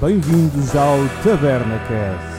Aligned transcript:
Bem-vindos 0.00 0.76
ao 0.76 0.96
Taberna 1.24 1.76
Cast. 1.88 2.38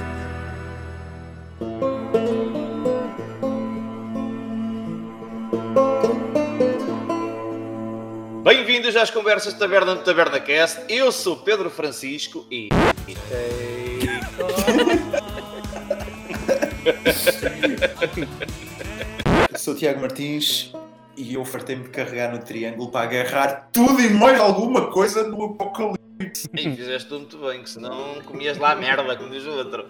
Bem-vindos 8.46 8.96
às 8.96 9.12
conversas 9.12 9.56
de 9.56 9.60
taberna 9.60 9.94
do 9.96 10.04
Taberna 10.06 10.40
Cast. 10.40 10.86
Eu 10.88 11.12
sou 11.12 11.36
Pedro 11.36 11.70
Francisco 11.70 12.46
e. 12.50 12.70
Sou 19.58 19.76
Tiago 19.76 20.00
Martins 20.00 20.72
e 21.18 21.34
eu 21.34 21.44
fartei-me 21.44 21.84
de 21.84 21.90
carregar 21.90 22.32
no 22.32 22.40
triângulo 22.40 22.90
para 22.90 23.02
agarrar 23.02 23.70
tudo 23.74 24.00
e 24.00 24.10
mais 24.10 24.40
alguma 24.40 24.90
coisa 24.90 25.28
no 25.28 25.44
apocalipse. 25.44 25.99
E 26.20 26.76
fizeste 26.76 27.08
tudo 27.08 27.20
muito 27.20 27.38
bem, 27.38 27.64
que 27.64 27.70
senão 27.70 28.22
comias 28.26 28.58
lá 28.58 28.72
a 28.72 28.76
merda, 28.76 29.16
como 29.16 29.30
diz 29.30 29.46
o 29.46 29.52
outro. 29.52 29.86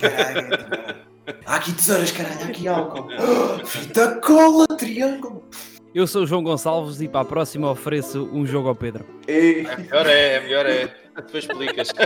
Caralho. 0.00 0.48
Há 1.46 1.54
aqui 1.54 1.72
tesouras, 1.72 2.10
caralho, 2.10 2.40
há 2.40 2.44
aqui 2.46 2.66
álcool. 2.66 3.08
Fita 3.64 4.20
cola, 4.20 4.66
triângulo. 4.66 5.44
Eu 5.94 6.06
sou 6.06 6.22
o 6.22 6.26
João 6.26 6.42
Gonçalves 6.42 7.00
e 7.00 7.08
para 7.08 7.20
a 7.20 7.24
próxima 7.24 7.70
ofereço 7.70 8.28
um 8.32 8.44
jogo 8.44 8.68
ao 8.68 8.74
Pedro. 8.74 9.06
Ei. 9.28 9.64
É 9.66 9.76
melhor 9.76 10.06
é, 10.06 10.34
é 10.34 10.40
melhor 10.40 10.66
é. 10.66 10.94
Depois 11.16 11.44
explicas. 11.44 11.88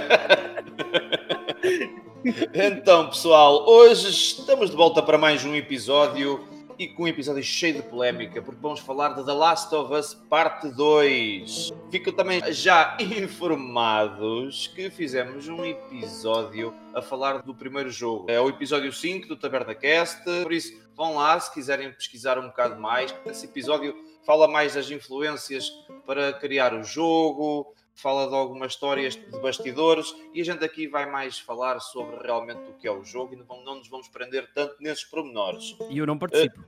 Então, 2.52 3.08
pessoal, 3.08 3.64
hoje 3.68 4.10
estamos 4.10 4.70
de 4.70 4.76
volta 4.76 5.00
para 5.00 5.16
mais 5.16 5.44
um 5.44 5.54
episódio 5.54 6.44
e 6.78 6.88
com 6.88 7.04
um 7.04 7.08
episódio 7.08 7.42
cheio 7.42 7.74
de 7.74 7.82
polémica, 7.82 8.42
porque 8.42 8.60
vamos 8.60 8.80
falar 8.80 9.14
de 9.14 9.24
The 9.24 9.32
Last 9.32 9.74
of 9.74 9.92
Us 9.94 10.14
Parte 10.28 10.68
2. 10.68 11.72
Ficam 11.90 12.12
também 12.12 12.40
já 12.52 12.96
informados 13.00 14.68
que 14.68 14.90
fizemos 14.90 15.48
um 15.48 15.64
episódio 15.64 16.74
a 16.94 17.00
falar 17.00 17.42
do 17.42 17.54
primeiro 17.54 17.90
jogo. 17.90 18.30
É 18.30 18.40
o 18.40 18.48
episódio 18.48 18.92
5 18.92 19.28
do 19.28 19.36
Taberna 19.36 19.74
Cast, 19.74 20.22
por 20.42 20.52
isso 20.52 20.86
vão 20.94 21.16
lá 21.16 21.38
se 21.38 21.52
quiserem 21.52 21.92
pesquisar 21.92 22.38
um 22.38 22.48
bocado 22.48 22.80
mais. 22.80 23.14
Esse 23.26 23.46
episódio 23.46 23.94
fala 24.24 24.48
mais 24.48 24.74
das 24.74 24.90
influências 24.90 25.70
para 26.04 26.32
criar 26.32 26.74
o 26.74 26.82
jogo, 26.82 27.72
fala 27.96 28.28
de 28.28 28.34
algumas 28.34 28.72
histórias 28.72 29.16
de 29.16 29.40
bastidores 29.40 30.14
e 30.32 30.40
a 30.40 30.44
gente 30.44 30.64
aqui 30.64 30.86
vai 30.86 31.10
mais 31.10 31.38
falar 31.38 31.80
sobre 31.80 32.16
realmente 32.22 32.60
o 32.70 32.74
que 32.74 32.86
é 32.86 32.92
o 32.92 33.02
jogo 33.02 33.34
e 33.34 33.36
não, 33.36 33.64
não 33.64 33.76
nos 33.76 33.88
vamos 33.88 34.06
prender 34.08 34.48
tanto 34.54 34.76
nesses 34.80 35.04
pormenores. 35.04 35.76
E 35.90 35.98
eu 35.98 36.06
não 36.06 36.18
participo. 36.18 36.62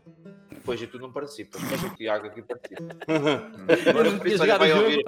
Pois 0.65 0.83
e 0.83 0.87
tu 0.87 0.99
não 0.99 1.11
participas, 1.11 1.63
mas 1.63 1.83
o 1.83 1.97
Tiago 1.97 2.27
aqui 2.27 2.43
participa. 2.43 2.83
Isso, 4.27 4.43
olha, 4.43 4.53
jogar 4.53 4.59
vai, 4.59 4.73
o 4.73 4.83
ouvir, 4.83 5.05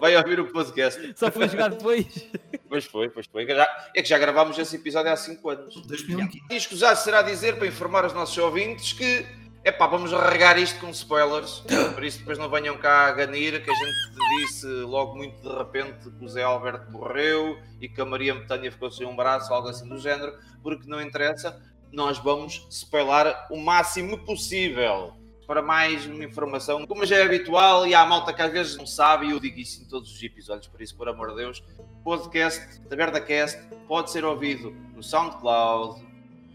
vai 0.00 0.16
ouvir 0.16 0.40
o 0.40 0.52
podcast. 0.52 1.14
Só 1.16 1.30
fui 1.30 1.48
jogar 1.48 1.68
depois. 1.70 2.28
Pois 2.68 2.84
foi, 2.84 3.08
pois 3.08 3.26
foi. 3.26 3.46
É 3.94 4.02
que 4.02 4.08
já 4.08 4.18
gravámos 4.18 4.58
esse 4.58 4.76
episódio 4.76 5.10
há 5.10 5.16
5 5.16 5.48
anos. 5.48 5.86
2015. 5.86 6.44
E 6.50 6.56
escusado 6.56 6.98
será 6.98 7.22
dizer 7.22 7.56
para 7.56 7.66
informar 7.66 8.04
os 8.04 8.12
nossos 8.12 8.36
ouvintes 8.36 8.92
que 8.92 9.24
epá, 9.68 9.86
vamos 9.86 10.12
regar 10.12 10.58
isto 10.58 10.80
com 10.80 10.88
spoilers, 10.90 11.62
por 11.94 12.02
isso 12.02 12.18
depois 12.20 12.38
não 12.38 12.48
venham 12.48 12.76
cá 12.78 13.08
a 13.08 13.12
ganir 13.12 13.62
que 13.62 13.70
a 13.70 13.74
gente 13.74 14.46
disse 14.46 14.66
logo 14.66 15.14
muito 15.14 15.40
de 15.42 15.56
repente 15.56 16.10
que 16.10 16.24
o 16.24 16.28
Zé 16.28 16.42
Alberto 16.42 16.90
morreu 16.90 17.58
e 17.80 17.88
que 17.88 18.00
a 18.00 18.04
Maria 18.04 18.34
Betânia 18.34 18.72
ficou 18.72 18.90
sem 18.90 19.06
um 19.06 19.14
braço, 19.14 19.52
algo 19.52 19.68
assim 19.68 19.88
do 19.88 19.98
género, 19.98 20.36
porque 20.62 20.88
não 20.88 21.00
interessa, 21.02 21.60
nós 21.92 22.18
vamos 22.18 22.66
spoiler 22.70 23.36
o 23.50 23.58
máximo 23.58 24.18
possível. 24.24 25.12
Para 25.46 25.62
mais 25.62 26.04
informação, 26.04 26.86
como 26.86 27.06
já 27.06 27.16
é 27.16 27.22
habitual, 27.22 27.86
e 27.86 27.94
há 27.94 28.04
malta 28.04 28.34
que 28.34 28.42
às 28.42 28.52
vezes 28.52 28.76
não 28.76 28.86
sabe, 28.86 29.26
e 29.28 29.30
eu 29.30 29.40
digo 29.40 29.58
isso 29.58 29.82
em 29.82 29.88
todos 29.88 30.12
os 30.12 30.22
episódios, 30.22 30.66
por 30.66 30.82
isso, 30.82 30.94
por 30.94 31.08
amor 31.08 31.30
de 31.30 31.36
Deus, 31.36 31.64
podcast, 32.04 32.80
TabernaCast, 32.82 33.58
pode 33.86 34.10
ser 34.10 34.26
ouvido 34.26 34.76
no 34.94 35.02
SoundCloud, 35.02 36.06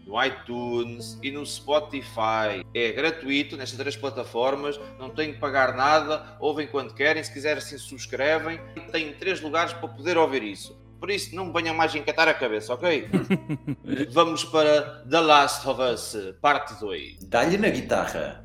no 0.06 0.22
iTunes 0.22 1.18
e 1.22 1.30
no 1.30 1.44
Spotify. 1.44 2.64
É 2.74 2.92
gratuito 2.92 3.56
nestas 3.56 3.78
três 3.78 3.96
plataformas, 3.96 4.78
não 4.98 5.10
têm 5.10 5.32
que 5.32 5.38
pagar 5.38 5.74
nada, 5.74 6.36
ouvem 6.38 6.66
quando 6.66 6.94
querem, 6.94 7.22
se 7.22 7.32
quiserem 7.32 7.60
se 7.60 7.78
subscrevem 7.78 8.60
e 8.76 8.80
têm 8.92 9.12
três 9.12 9.40
lugares 9.40 9.72
para 9.72 9.88
poder 9.88 10.16
ouvir 10.16 10.42
isso. 10.42 10.78
Por 11.00 11.10
isso, 11.10 11.36
não 11.36 11.46
me 11.46 11.52
venham 11.52 11.74
mais 11.74 11.94
encatar 11.94 12.28
a 12.28 12.34
cabeça, 12.34 12.72
ok? 12.72 13.08
Vamos 14.10 14.42
para 14.44 15.04
The 15.10 15.20
Last 15.20 15.68
of 15.68 15.82
Us, 15.82 16.16
parte 16.40 16.80
2. 16.80 17.24
Dá-lhe 17.24 17.58
na 17.58 17.68
guitarra. 17.68 18.42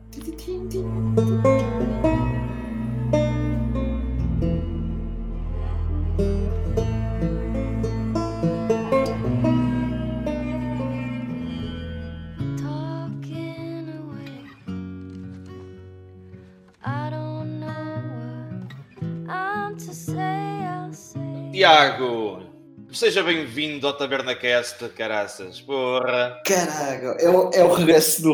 Tiago, 21.59 22.41
seja 22.89 23.21
bem-vindo 23.21 23.85
ao 23.85 23.91
TabernaCast, 23.91 24.87
caraças. 24.95 25.59
Porra! 25.59 26.41
Caralho, 26.45 27.17
é 27.19 27.29
o, 27.29 27.49
é 27.53 27.61
o 27.65 27.73
regresso 27.73 28.21
do, 28.21 28.33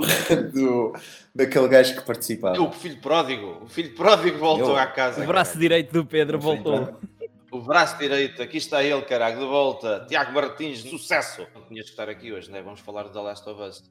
do, 0.54 0.94
daquele 1.34 1.68
gajo 1.68 1.96
que 1.96 2.02
participava. 2.06 2.62
O 2.62 2.72
filho 2.72 3.02
pródigo, 3.02 3.64
o 3.64 3.68
filho 3.68 3.96
pródigo 3.96 4.38
voltou 4.38 4.70
Eu- 4.70 4.78
à 4.78 4.86
casa. 4.86 5.24
O 5.24 5.26
braço 5.26 5.58
direito 5.58 5.92
do 5.92 6.06
Pedro 6.06 6.38
voltou. 6.40 7.00
O 7.52 7.62
braço 7.62 7.98
direito, 7.98 8.44
aqui 8.44 8.58
está 8.58 8.84
ele, 8.84 9.02
caralho, 9.02 9.40
de 9.40 9.46
volta. 9.46 10.06
Tiago 10.08 10.32
Martins, 10.32 10.82
sucesso. 10.82 11.48
Não 11.56 11.64
tinhas 11.64 11.86
que 11.86 11.92
estar 11.94 12.08
aqui 12.08 12.32
hoje, 12.32 12.52
né? 12.52 12.62
Vamos 12.62 12.80
falar 12.82 13.06
de 13.06 13.10
The 13.12 13.20
Last 13.22 13.50
of 13.50 13.60
Us. 13.60 13.84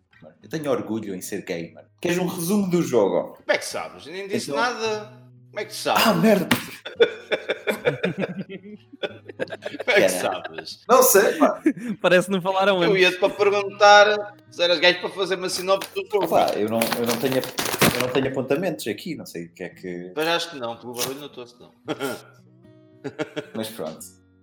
Eu 0.45 0.49
tenho 0.49 0.71
orgulho 0.71 1.13
em 1.13 1.21
ser 1.21 1.43
gamer. 1.45 1.87
Queres 2.01 2.19
um 2.19 2.27
resumo 2.29 2.71
do 2.71 2.81
jogo? 2.83 3.33
Como 3.33 3.51
é 3.53 3.59
que 3.59 3.65
sabes? 3.67 4.07
Nem 4.07 4.29
disse 4.29 4.53
Então- 4.53 4.63
nada. 4.63 5.25
Como 5.51 5.61
é 5.61 5.65
que 5.65 5.75
sabes? 5.75 6.07
Ah, 6.07 6.15
merda! 6.15 6.49
Como 9.85 9.91
é 9.91 10.01
que 10.01 10.09
sabes? 10.09 10.81
Não 10.89 11.03
sei, 11.03 11.35
pá. 11.35 11.63
Parece 12.01 12.27
que 12.27 12.33
não 12.33 12.41
falaram 12.41 12.83
Eu 12.83 12.97
ia-te 12.97 13.19
para 13.19 13.31
perguntar 13.31 14.37
se 14.51 14.63
eras 14.63 14.81
gajo 14.81 15.01
para 15.01 15.11
fazer 15.11 15.37
uma 15.37 15.49
sinopse 15.49 15.91
do 15.95 16.07
jogo. 16.11 16.29
Pá, 16.29 16.53
eu 16.55 16.69
não, 16.69 16.81
eu, 16.81 17.07
não 17.07 17.17
tenho, 17.19 17.37
eu 17.37 18.01
não 18.01 18.09
tenho 18.09 18.29
apontamentos 18.29 18.87
aqui, 18.87 19.15
não 19.15 19.27
sei 19.27 19.47
o 19.47 19.53
que 19.53 19.65
é 19.65 19.69
que. 19.69 20.13
Mas 20.17 20.29
acho 20.29 20.51
que 20.51 20.59
não, 20.59 20.77
pelo 20.77 20.95
barulho 20.95 21.21
notou-se 21.21 21.55
não. 21.61 21.71
Mas 23.55 23.69
pronto. 23.69 24.01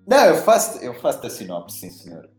Não, 0.07 0.25
eu 0.25 0.37
faço, 0.37 0.79
eu 0.79 0.93
faço 0.95 1.25
a 1.25 1.29
sinopse, 1.29 1.79
sim 1.79 1.89
senhor. 1.89 2.29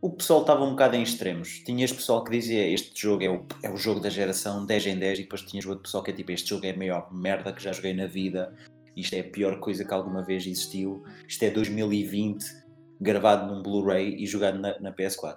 O 0.00 0.10
pessoal 0.10 0.42
estava 0.42 0.62
um 0.62 0.70
bocado 0.70 0.96
em 0.96 1.02
extremos. 1.02 1.60
Tinhas 1.64 1.90
pessoal 1.90 2.22
que 2.22 2.30
dizia 2.30 2.68
este 2.68 3.00
jogo 3.00 3.24
é 3.24 3.30
o, 3.30 3.46
é 3.62 3.70
o 3.70 3.76
jogo 3.76 4.00
da 4.00 4.10
geração 4.10 4.66
10 4.66 4.86
em 4.86 4.98
10 4.98 5.20
e 5.20 5.22
depois 5.22 5.42
tinhas 5.42 5.64
outro 5.64 5.82
pessoal 5.82 6.04
que 6.04 6.10
é 6.10 6.14
tipo 6.14 6.30
este 6.30 6.50
jogo 6.50 6.66
é 6.66 6.70
a 6.70 6.76
maior 6.76 7.08
merda 7.10 7.52
que 7.52 7.62
já 7.62 7.72
joguei 7.72 7.94
na 7.94 8.06
vida. 8.06 8.54
Isto 8.96 9.14
é 9.14 9.20
a 9.20 9.24
pior 9.24 9.58
coisa 9.58 9.84
que 9.84 9.92
alguma 9.92 10.22
vez 10.22 10.46
existiu. 10.46 11.04
Isto 11.26 11.42
é 11.44 11.50
2020, 11.50 12.44
gravado 13.00 13.52
num 13.52 13.62
Blu-ray 13.62 14.14
e 14.22 14.26
jogado 14.26 14.58
na, 14.58 14.78
na 14.80 14.92
PS4. 14.92 15.36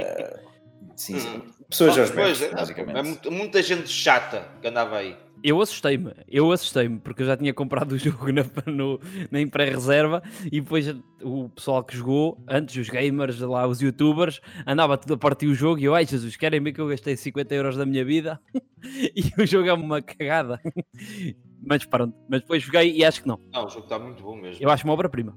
Ah, 0.00 0.40
sim, 0.96 1.18
sim. 1.18 1.42
Pessoas 1.68 1.98
aos 1.98 2.10
berros, 2.10 2.40
é, 2.40 2.50
basicamente. 2.50 3.26
é 3.26 3.30
muita, 3.30 3.62
gente 3.62 3.88
chata 3.88 4.48
que 4.60 4.68
andava 4.68 4.98
aí. 4.98 5.16
Eu 5.44 5.60
assustei-me, 5.60 6.12
eu 6.26 6.50
assustei-me, 6.50 6.98
porque 6.98 7.22
eu 7.22 7.26
já 7.26 7.36
tinha 7.36 7.54
comprado 7.54 7.92
o 7.92 7.98
jogo 7.98 8.32
na, 8.32 8.44
no, 8.66 8.98
na 9.30 9.40
em 9.40 9.46
pré-reserva 9.46 10.22
e 10.46 10.60
depois 10.60 10.92
o 11.22 11.48
pessoal 11.50 11.84
que 11.84 11.96
jogou, 11.96 12.42
antes 12.48 12.74
os 12.76 12.88
gamers, 12.88 13.38
lá 13.38 13.66
os 13.66 13.80
youtubers, 13.80 14.40
andava 14.66 14.98
tudo 14.98 15.14
a 15.14 15.18
partir 15.18 15.46
o 15.46 15.54
jogo 15.54 15.78
e 15.78 15.84
eu, 15.84 15.94
ai 15.94 16.06
Jesus, 16.06 16.36
querem 16.36 16.60
ver 16.60 16.72
que 16.72 16.80
eu 16.80 16.88
gastei 16.88 17.16
50 17.16 17.54
euros 17.54 17.76
da 17.76 17.86
minha 17.86 18.04
vida 18.04 18.40
e 19.14 19.30
o 19.40 19.46
jogo 19.46 19.68
é 19.68 19.72
uma 19.72 20.02
cagada. 20.02 20.60
Mas 21.68 21.84
pronto, 21.84 22.16
mas 22.28 22.40
depois 22.40 22.62
joguei 22.62 22.92
e 22.92 23.04
acho 23.04 23.22
que 23.22 23.28
não. 23.28 23.38
Não, 23.52 23.66
o 23.66 23.68
jogo 23.68 23.84
está 23.84 23.98
muito 23.98 24.22
bom 24.22 24.36
mesmo. 24.36 24.62
Eu 24.62 24.70
acho 24.70 24.84
uma 24.84 24.94
obra-prima. 24.94 25.36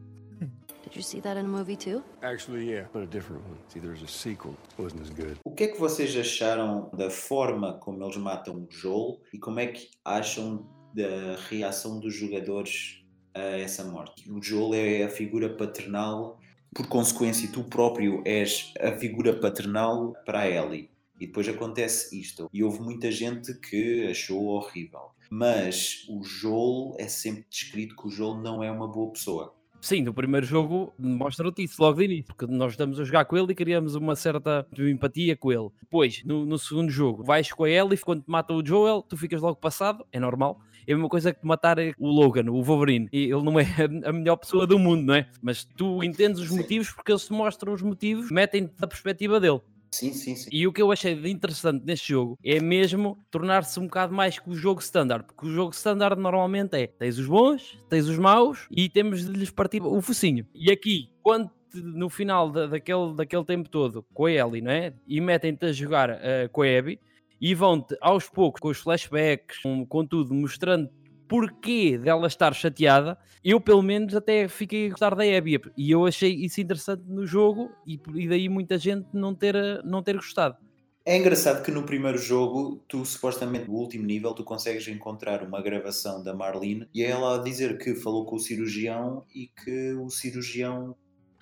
Did 0.84 0.96
you 0.96 1.04
see 1.04 1.22
that 1.22 1.40
in 1.40 1.46
a 1.46 1.48
movie 1.48 1.78
too? 1.78 2.04
Actually, 2.22 2.70
yeah, 2.70 2.90
but 2.92 3.04
a 3.04 3.06
different 3.06 3.44
one. 3.46 3.58
See, 3.70 3.80
there's 3.80 4.04
a 4.04 4.08
sequel. 4.08 4.56
Wasn't 4.78 5.02
as 5.02 5.10
good. 5.10 5.38
O 5.46 5.52
que 5.52 5.64
é 5.64 5.68
que 5.70 5.80
vocês 5.80 6.16
acharam 6.18 6.90
da 6.94 7.10
forma 7.10 7.74
como 7.80 8.04
eles 8.04 8.18
matam 8.18 8.56
o 8.56 8.68
Joel 8.70 9.22
e 9.34 9.40
como 9.40 9.60
é 9.60 9.68
que 9.68 9.90
acham 10.04 10.70
da 10.94 11.38
reação 11.50 12.00
dos 12.00 12.14
jogadores 12.14 13.06
a 13.34 13.58
essa 13.58 13.86
morte? 13.86 14.30
O 14.30 14.42
Joel 14.42 14.74
é 14.74 15.04
a 15.04 15.10
figura 15.10 15.50
paternal, 15.56 16.40
por 16.74 16.88
consequência, 16.88 17.50
tu 17.52 17.64
próprio 17.64 18.22
és 18.26 18.74
a 18.82 18.92
figura 18.94 19.34
paternal 19.40 20.14
para 20.26 20.42
a 20.42 20.50
Ellie. 20.50 20.90
E 21.22 21.28
depois 21.28 21.48
acontece 21.48 22.20
isto. 22.20 22.50
E 22.52 22.64
houve 22.64 22.82
muita 22.82 23.12
gente 23.12 23.54
que 23.54 24.08
achou 24.08 24.44
horrível. 24.48 25.12
Mas 25.30 26.04
o 26.10 26.24
Joel 26.24 26.96
é 26.98 27.08
sempre 27.08 27.46
descrito 27.48 27.96
que 27.96 28.08
o 28.08 28.10
Joel 28.10 28.42
não 28.42 28.64
é 28.64 28.72
uma 28.72 28.88
boa 28.88 29.12
pessoa. 29.12 29.54
Sim, 29.80 30.02
no 30.02 30.16
primeiro 30.16 30.46
jogo 30.46 30.92
mostra-te 30.98 31.64
isso 31.64 31.82
logo 31.82 32.00
de 32.00 32.06
início, 32.06 32.26
porque 32.26 32.48
nós 32.52 32.74
estamos 32.74 33.00
a 33.00 33.04
jogar 33.04 33.26
com 33.26 33.38
ele 33.38 33.52
e 33.52 33.56
criamos 33.56 33.94
uma 33.94 34.16
certa 34.16 34.66
empatia 34.78 35.38
com 35.38 35.52
ele. 35.52 35.70
Depois, 35.80 36.24
no, 36.24 36.44
no 36.44 36.58
segundo 36.58 36.90
jogo, 36.90 37.24
vais 37.24 37.52
com 37.52 37.66
a 37.66 37.70
Ellie, 37.70 37.98
quando 38.00 38.24
te 38.24 38.30
mata 38.30 38.52
o 38.54 38.66
Joel, 38.66 39.04
tu 39.04 39.16
ficas 39.16 39.42
logo 39.42 39.58
passado, 39.58 40.04
é 40.12 40.20
normal. 40.20 40.60
É 40.88 40.94
a 40.94 40.96
mesma 40.96 41.10
coisa 41.10 41.32
que 41.32 41.46
matar 41.46 41.78
o 42.00 42.08
Logan, 42.08 42.50
o 42.50 42.64
Wolverine. 42.64 43.08
E 43.14 43.26
ele 43.26 43.44
não 43.44 43.60
é 43.60 43.66
a 44.06 44.12
melhor 44.12 44.38
pessoa 44.38 44.66
do 44.66 44.80
mundo, 44.80 45.04
não 45.04 45.14
é? 45.14 45.30
Mas 45.40 45.64
tu 45.64 46.04
entendes 46.04 46.40
os 46.40 46.50
Sim. 46.50 46.58
motivos 46.58 46.92
porque 46.92 47.12
eles 47.12 47.28
te 47.28 47.32
mostram 47.32 47.74
os 47.74 47.84
motivos, 47.84 48.32
metem-te 48.32 48.74
da 48.80 48.88
perspectiva 48.88 49.40
dele. 49.40 49.62
Sim, 49.94 50.14
sim, 50.14 50.36
sim. 50.36 50.50
E 50.52 50.66
o 50.66 50.72
que 50.72 50.82
eu 50.82 50.92
achei 50.92 51.16
de 51.16 51.30
interessante 51.30 51.84
neste 51.86 52.10
jogo 52.14 52.38
é 52.44 52.62
mesmo 52.62 53.18
tornar-se 53.30 53.78
um 53.80 53.84
bocado 53.88 54.14
mais 54.14 54.40
que 54.40 54.50
o 54.50 54.56
jogo 54.56 54.80
standard, 54.80 55.26
porque 55.26 55.46
o 55.46 55.50
jogo 55.52 55.72
standard 55.74 56.20
normalmente 56.20 56.76
é 56.78 56.88
tens 56.88 57.18
os 57.18 57.28
bons, 57.28 57.78
tens 57.90 58.08
os 58.08 58.18
maus 58.18 58.68
e 58.72 58.88
temos 58.90 59.26
de 59.26 59.32
lhes 59.34 59.50
partir 59.52 59.82
o 59.84 60.02
focinho. 60.02 60.48
E 60.56 60.72
aqui, 60.72 61.10
quando 61.22 61.50
no 61.74 62.10
final 62.10 62.50
da- 62.50 62.68
daquele, 62.68 63.14
daquele 63.16 63.44
tempo 63.46 63.70
todo 63.70 64.06
com 64.14 64.26
a 64.26 64.32
Ellie, 64.32 64.62
não 64.62 64.72
é? 64.72 64.94
E 65.08 65.20
metem-te 65.20 65.66
a 65.66 65.72
jogar 65.74 66.10
eh, 66.10 66.48
com 66.52 66.62
a 66.62 66.68
Abby 66.78 67.00
e 67.40 67.54
vão-te 67.56 67.98
aos 68.02 68.30
poucos 68.30 68.60
com 68.62 68.70
os 68.70 68.78
flashbacks, 68.78 69.58
com, 69.60 69.86
com 69.86 70.06
tudo, 70.06 70.34
mostrando 70.34 70.90
porquê 71.32 71.98
dela 71.98 72.28
estar 72.28 72.54
chateada, 72.54 73.18
eu 73.42 73.62
pelo 73.62 73.82
menos 73.82 74.14
até 74.14 74.50
fiquei 74.50 74.88
a 74.88 74.90
gostar 74.90 75.16
da 75.16 75.24
Abby 75.24 75.62
e 75.78 75.90
eu 75.90 76.06
achei 76.06 76.30
isso 76.30 76.60
interessante 76.60 77.04
no 77.08 77.26
jogo 77.26 77.72
e, 77.88 77.98
e 78.16 78.28
daí 78.28 78.50
muita 78.50 78.78
gente 78.78 79.08
não 79.14 79.34
ter, 79.34 79.56
não 79.86 80.04
ter 80.04 80.18
gostado. 80.18 80.58
É 81.06 81.16
engraçado 81.16 81.64
que 81.64 81.72
no 81.72 81.84
primeiro 81.84 82.18
jogo, 82.18 82.84
tu 82.86 83.06
supostamente 83.06 83.70
no 83.70 83.76
último 83.76 84.06
nível, 84.06 84.34
tu 84.34 84.44
consegues 84.44 84.86
encontrar 84.90 85.42
uma 85.42 85.62
gravação 85.62 86.22
da 86.22 86.34
Marlene 86.34 86.86
e 86.94 87.02
é 87.02 87.12
ela 87.12 87.40
a 87.40 87.42
dizer 87.42 87.78
que 87.78 87.96
falou 87.96 88.26
com 88.26 88.36
o 88.36 88.40
cirurgião 88.40 89.24
e 89.34 89.48
que 89.48 89.94
o 89.94 90.10
cirurgião 90.10 90.98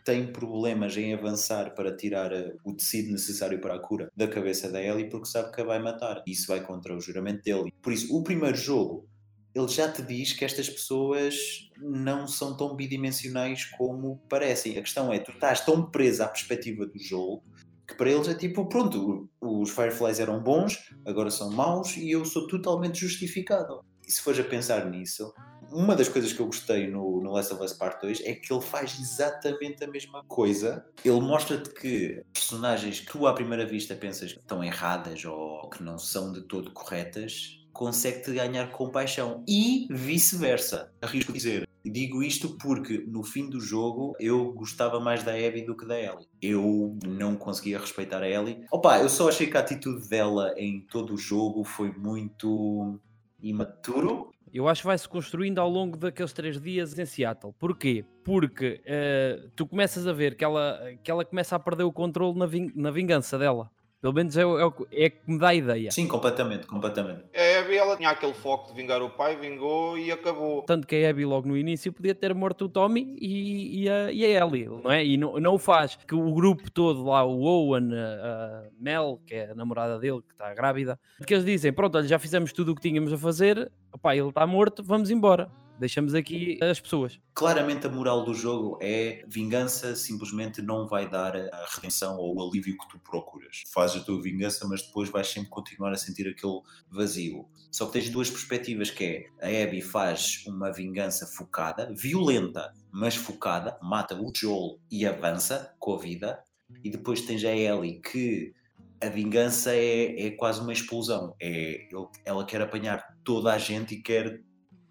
tem 0.05 0.31
problemas 0.31 0.95
em 0.97 1.15
avançar 1.15 1.73
para 1.73 1.95
tirar 1.95 2.31
eh, 2.31 2.53
o 2.63 2.73
tecido 2.73 3.11
necessário 3.11 3.59
para 3.59 3.73
a 3.73 3.79
cura 3.79 4.09
da 4.15 4.27
cabeça 4.27 4.71
da 4.71 4.81
Ellie 4.81 5.09
porque 5.09 5.27
sabe 5.27 5.51
que 5.51 5.61
a 5.61 5.65
vai 5.65 5.79
matar. 5.79 6.23
Isso 6.27 6.47
vai 6.47 6.61
contra 6.61 6.95
o 6.95 7.01
juramento 7.01 7.43
dele. 7.43 7.73
Por 7.81 7.91
isso, 7.91 8.15
o 8.15 8.23
primeiro 8.23 8.55
jogo, 8.55 9.08
ele 9.53 9.67
já 9.67 9.91
te 9.91 10.01
diz 10.01 10.33
que 10.33 10.45
estas 10.45 10.69
pessoas 10.69 11.69
não 11.77 12.27
são 12.27 12.55
tão 12.55 12.75
bidimensionais 12.75 13.65
como 13.65 14.21
parecem. 14.29 14.77
A 14.77 14.81
questão 14.81 15.11
é, 15.11 15.19
tu 15.19 15.31
estás 15.31 15.61
tão 15.61 15.89
presa 15.89 16.25
à 16.25 16.27
perspectiva 16.27 16.85
do 16.85 16.99
jogo 16.99 17.43
que 17.89 17.95
para 17.95 18.11
eles 18.11 18.27
é 18.27 18.35
tipo, 18.35 18.67
pronto, 18.67 19.27
os 19.41 19.71
Fireflies 19.71 20.19
eram 20.19 20.39
bons, 20.39 20.93
agora 21.05 21.31
são 21.31 21.49
maus 21.49 21.97
e 21.97 22.11
eu 22.11 22.23
sou 22.23 22.47
totalmente 22.47 22.99
justificado. 22.99 23.83
E 24.07 24.11
se 24.11 24.21
fores 24.21 24.39
a 24.39 24.43
pensar 24.43 24.87
nisso, 24.89 25.33
uma 25.71 25.95
das 25.95 26.07
coisas 26.07 26.31
que 26.31 26.39
eu 26.39 26.45
gostei 26.45 26.87
no, 26.87 27.21
no 27.21 27.31
Last 27.31 27.53
of 27.53 27.63
Us 27.63 27.73
Part 27.73 27.99
2 28.01 28.21
é 28.21 28.33
que 28.33 28.53
ele 28.53 28.61
faz 28.61 28.99
exatamente 28.99 29.83
a 29.83 29.87
mesma 29.87 30.23
coisa. 30.25 30.85
Ele 31.03 31.19
mostra-te 31.19 31.71
que 31.71 32.23
personagens 32.31 32.99
que 32.99 33.07
tu 33.07 33.25
à 33.25 33.33
primeira 33.33 33.65
vista 33.65 33.95
pensas 33.95 34.33
que 34.33 34.39
estão 34.39 34.63
erradas 34.63 35.25
ou 35.25 35.67
que 35.69 35.83
não 35.83 35.97
são 35.97 36.31
de 36.31 36.41
todo 36.41 36.71
corretas, 36.71 37.58
consegue-te 37.83 38.33
ganhar 38.33 38.69
compaixão 38.71 39.41
e 39.47 39.87
vice-versa. 39.89 40.91
Arrisco 41.01 41.31
dizer. 41.31 41.65
Digo 41.85 42.21
isto 42.21 42.57
porque 42.57 42.97
no 43.07 43.23
fim 43.23 43.49
do 43.49 43.61
jogo 43.61 44.13
eu 44.19 44.51
gostava 44.51 44.99
mais 44.99 45.23
da 45.23 45.31
Abby 45.31 45.61
do 45.61 45.77
que 45.77 45.85
da 45.85 45.97
Ellie. 45.97 46.27
Eu 46.41 46.97
não 47.07 47.37
conseguia 47.37 47.79
respeitar 47.79 48.21
a 48.21 48.29
Ellie. 48.29 48.65
Opa, 48.69 48.99
eu 48.99 49.07
só 49.07 49.29
achei 49.29 49.47
que 49.47 49.55
a 49.55 49.61
atitude 49.61 50.09
dela 50.09 50.53
em 50.57 50.81
todo 50.81 51.13
o 51.13 51.17
jogo 51.17 51.63
foi 51.63 51.89
muito 51.89 52.99
imaturo. 53.41 54.29
Eu 54.53 54.67
acho 54.67 54.81
que 54.81 54.87
vai-se 54.87 55.07
construindo 55.07 55.59
ao 55.59 55.69
longo 55.69 55.95
daqueles 55.95 56.33
três 56.33 56.59
dias 56.59 56.99
em 56.99 57.05
Seattle. 57.05 57.53
Porquê? 57.57 58.03
Porque 58.25 58.81
eh, 58.85 59.39
tu 59.55 59.65
começas 59.65 60.05
a 60.05 60.11
ver 60.11 60.35
que 60.35 60.43
ela, 60.43 60.81
que 61.01 61.09
ela 61.09 61.23
começa 61.23 61.55
a 61.55 61.59
perder 61.59 61.83
o 61.83 61.93
controle 61.93 62.37
na, 62.37 62.45
vin- 62.45 62.73
na 62.75 62.91
vingança 62.91 63.37
dela. 63.39 63.71
Pelo 64.01 64.13
menos 64.13 64.37
é, 64.37 64.45
o- 64.45 64.57
é, 64.91 65.05
é 65.05 65.09
que 65.09 65.19
me 65.29 65.37
dá 65.37 65.49
a 65.49 65.55
ideia. 65.55 65.91
Sim, 65.91 66.07
completamente, 66.07 66.65
completamente. 66.65 67.25
A 67.35 67.41
Abby, 67.69 67.77
ela 67.77 67.95
tinha 67.95 68.09
aquele 68.09 68.33
foco 68.33 68.67
de 68.67 68.73
vingar 68.73 69.01
o 69.01 69.09
pai, 69.09 69.35
vingou 69.35 69.97
e 69.97 70.11
acabou. 70.11 70.63
Tanto 70.63 70.87
que 70.87 70.95
a 71.05 71.09
Abby 71.09 71.23
logo 71.23 71.47
no 71.47 71.55
início 71.55 71.93
podia 71.93 72.15
ter 72.15 72.33
morto 72.33 72.65
o 72.65 72.69
Tommy 72.69 73.15
e, 73.21 73.83
e, 73.83 73.89
a, 73.89 74.11
e 74.11 74.25
a 74.25 74.43
Ellie, 74.43 74.65
não 74.65 74.91
é? 74.91 75.05
E 75.05 75.17
não, 75.17 75.39
não 75.39 75.53
o 75.53 75.59
faz. 75.59 75.95
Que 75.95 76.15
o 76.15 76.33
grupo 76.33 76.71
todo 76.71 77.03
lá, 77.03 77.23
o 77.23 77.41
Owen, 77.41 77.91
a, 77.93 78.63
Mel, 78.79 79.21
que 79.25 79.35
é 79.35 79.51
a 79.51 79.55
namorada 79.55 79.99
dele, 79.99 80.21
que 80.21 80.33
está 80.33 80.53
grávida, 80.53 80.99
que 81.25 81.33
eles 81.33 81.45
dizem, 81.45 81.71
pronto, 81.71 82.01
já 82.03 82.17
fizemos 82.17 82.51
tudo 82.51 82.71
o 82.71 82.75
que 82.75 82.81
tínhamos 82.81 83.13
a 83.13 83.17
fazer, 83.17 83.71
opá, 83.93 84.15
ele 84.15 84.29
está 84.29 84.45
morto, 84.47 84.83
vamos 84.83 85.11
embora. 85.11 85.49
Deixamos 85.79 86.13
aqui 86.13 86.59
as 86.61 86.79
pessoas. 86.79 87.19
Claramente 87.33 87.87
a 87.87 87.89
moral 87.89 88.25
do 88.25 88.33
jogo 88.33 88.77
é 88.81 89.23
vingança 89.27 89.95
simplesmente 89.95 90.61
não 90.61 90.85
vai 90.85 91.09
dar 91.09 91.37
a 91.37 91.65
redenção 91.73 92.17
ou 92.17 92.35
o 92.35 92.49
alívio 92.49 92.77
que 92.77 92.89
tu 92.89 92.99
procuras. 92.99 93.63
Fazes 93.73 94.01
a 94.01 94.03
tua 94.03 94.21
vingança, 94.21 94.67
mas 94.67 94.81
depois 94.81 95.09
vais 95.09 95.27
sempre 95.27 95.49
continuar 95.49 95.93
a 95.93 95.95
sentir 95.95 96.27
aquele 96.27 96.59
vazio. 96.91 97.47
Só 97.71 97.85
que 97.85 97.93
tens 97.93 98.09
duas 98.09 98.29
perspectivas 98.29 98.91
que 98.91 99.29
é 99.39 99.61
a 99.61 99.63
Abby 99.63 99.81
faz 99.81 100.43
uma 100.45 100.69
vingança 100.69 101.25
focada, 101.25 101.93
violenta, 101.95 102.73
mas 102.91 103.15
focada, 103.15 103.79
mata 103.81 104.19
o 104.19 104.31
Joel 104.35 104.79
e 104.91 105.05
avança 105.05 105.73
com 105.79 105.93
a 105.93 105.97
vida. 105.97 106.43
E 106.83 106.89
depois 106.89 107.21
tens 107.21 107.43
a 107.45 107.55
Ellie 107.55 108.01
que 108.01 108.53
a 109.01 109.07
vingança 109.07 109.73
é, 109.73 110.27
é 110.27 110.31
quase 110.31 110.59
uma 110.59 110.73
explosão. 110.73 111.33
É, 111.41 111.87
ela 112.25 112.45
quer 112.45 112.61
apanhar 112.61 113.17
toda 113.23 113.53
a 113.53 113.57
gente 113.57 113.95
e 113.95 114.01
quer 114.01 114.41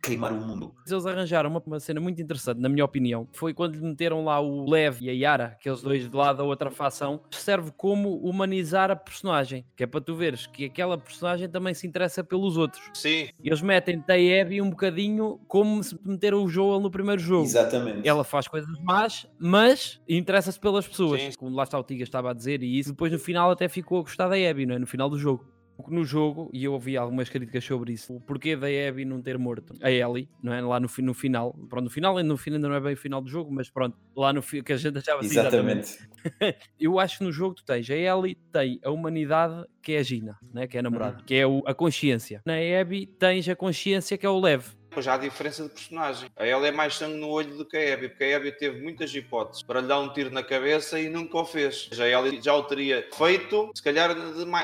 queimar 0.03 0.33
o 0.33 0.37
mundo. 0.37 0.75
Eles 0.87 1.07
arranjaram 1.07 1.51
uma, 1.51 1.63
uma 1.67 1.81
cena 1.81 2.01
muito 2.01 2.21
interessante, 2.21 2.59
na 2.61 2.69
minha 2.69 2.85
opinião. 2.85 3.29
Foi 3.33 3.53
quando 3.53 3.75
lhe 3.77 3.85
meteram 3.85 4.25
lá 4.25 4.41
o 4.41 4.69
Lev 4.69 5.03
e 5.03 5.11
a 5.11 5.13
Yara, 5.13 5.45
aqueles 5.59 5.83
dois 5.83 6.09
de 6.09 6.17
lá 6.17 6.33
da 6.33 6.43
outra 6.43 6.71
facção, 6.71 7.21
serve 7.31 7.73
como 7.77 8.17
humanizar 8.19 8.91
a 8.91 8.97
personagem. 8.97 9.65
Que 9.77 9.85
é 9.85 9.87
para 9.87 10.01
tu 10.01 10.15
veres 10.15 10.47
que 10.47 10.65
aquela 10.67 10.97
personagem 10.97 11.49
também 11.49 11.75
se 11.75 11.87
interessa 11.87 12.23
pelos 12.25 12.57
outros. 12.57 12.83
Sim, 12.95 13.29
Eles 13.43 13.61
metem-te 13.61 14.11
a 14.11 14.43
Abby 14.43 14.63
um 14.63 14.71
bocadinho 14.71 15.41
como 15.47 15.83
se 15.83 15.99
meteram 16.05 16.45
o 16.45 16.49
Joel 16.49 16.81
no 16.81 16.91
primeiro 16.91 17.21
jogo. 17.21 17.45
Exatamente. 17.45 18.07
Ela 18.07 18.25
faz 18.25 18.49
coisas 18.49 18.71
más, 18.83 19.27
mas 19.39 20.01
interessa-se 20.09 20.59
pelas 20.59 20.87
pessoas. 20.87 21.21
Sim. 21.21 21.33
Como 21.37 21.55
lá 21.55 21.65
está 21.65 21.79
o 21.79 21.83
Tiga 21.85 22.03
estava 22.03 22.31
a 22.31 22.35
dizer, 22.35 22.63
e 22.63 22.79
isso 22.79 22.91
depois 22.91 23.13
no 23.13 23.19
final 23.19 23.51
até 23.51 23.69
ficou 23.69 23.99
a 23.99 24.03
gostar 24.03 24.29
da 24.29 24.37
Abby, 24.37 24.67
não 24.67 24.75
é? 24.75 24.79
No 24.79 24.87
final 24.87 25.09
do 25.09 25.19
jogo. 25.19 25.45
No 25.87 26.05
jogo, 26.05 26.51
e 26.53 26.65
eu 26.65 26.73
ouvi 26.73 26.97
algumas 26.97 27.29
críticas 27.29 27.63
sobre 27.65 27.93
isso, 27.93 28.15
o 28.17 28.21
porquê 28.21 28.57
da 28.57 28.67
Abby 28.89 29.05
não 29.05 29.23
ter 29.23 29.39
morto 29.39 29.75
a 29.81 29.91
Ellie, 29.91 30.29
não 30.43 30.53
é? 30.53 30.61
Lá 30.61 30.81
no, 30.81 30.89
no 30.99 31.15
final, 31.15 31.53
pronto, 31.69 31.85
no 31.85 31.91
final, 31.91 32.23
no 32.23 32.37
final 32.37 32.57
ainda 32.57 32.69
não 32.69 32.75
é 32.75 32.81
bem 32.81 32.95
o 32.95 32.97
final 32.97 33.21
do 33.21 33.29
jogo, 33.29 33.53
mas 33.53 33.71
pronto, 33.71 33.97
lá 34.17 34.33
no 34.33 34.43
fi- 34.43 34.63
que 34.63 34.73
a 34.73 34.77
gente 34.77 34.99
achava 34.99 35.21
assim, 35.21 35.39
Exatamente. 35.39 35.99
eu 36.81 36.99
acho 36.99 37.19
que 37.19 37.25
no 37.25 37.31
jogo 37.33 37.55
tu 37.55 37.65
tens 37.65 37.89
a 37.91 37.95
Ellie, 37.95 38.35
tem 38.53 38.81
a 38.85 38.91
humanidade 38.91 39.65
que 39.81 39.93
é 39.93 39.99
a 39.99 40.03
Gina, 40.03 40.37
né? 40.53 40.67
que 40.67 40.77
é 40.77 40.81
a 40.81 40.83
namorada, 40.83 41.23
que 41.25 41.35
é 41.35 41.47
o- 41.47 41.63
a 41.67 41.73
consciência. 41.75 42.43
Na 42.45 42.55
Abby 42.81 43.07
tens 43.07 43.49
a 43.49 43.55
consciência 43.57 44.19
que 44.19 44.27
é 44.27 44.29
o 44.29 44.39
Lev. 44.41 44.65
Pois 44.91 45.05
já 45.05 45.15
há 45.15 45.19
diferença 45.19 45.63
de 45.65 45.69
personagem. 45.71 46.29
A 46.37 46.47
ela 46.47 46.67
é 46.67 46.71
mais 46.71 46.95
sangue 46.97 47.17
no 47.19 47.29
olho 47.29 47.57
do 47.57 47.65
que 47.65 47.77
a 47.77 47.95
Abby, 47.95 48.09
porque 48.09 48.25
a 48.25 48.37
Abby 48.37 48.53
teve 48.53 48.81
muitas 48.81 49.15
hipóteses 49.15 49.63
para 49.63 49.81
lhe 49.81 49.87
dar 49.87 50.01
um 50.01 50.13
tiro 50.13 50.31
na 50.31 50.43
cabeça 50.43 50.99
e 50.99 51.09
nunca 51.09 51.39
o 51.39 51.45
fez. 51.45 51.89
Já 51.93 52.07
ela 52.07 52.31
já 52.41 52.55
o 52.55 52.63
teria 52.65 53.07
feito, 53.13 53.71
se 53.75 53.83
calhar 53.83 54.15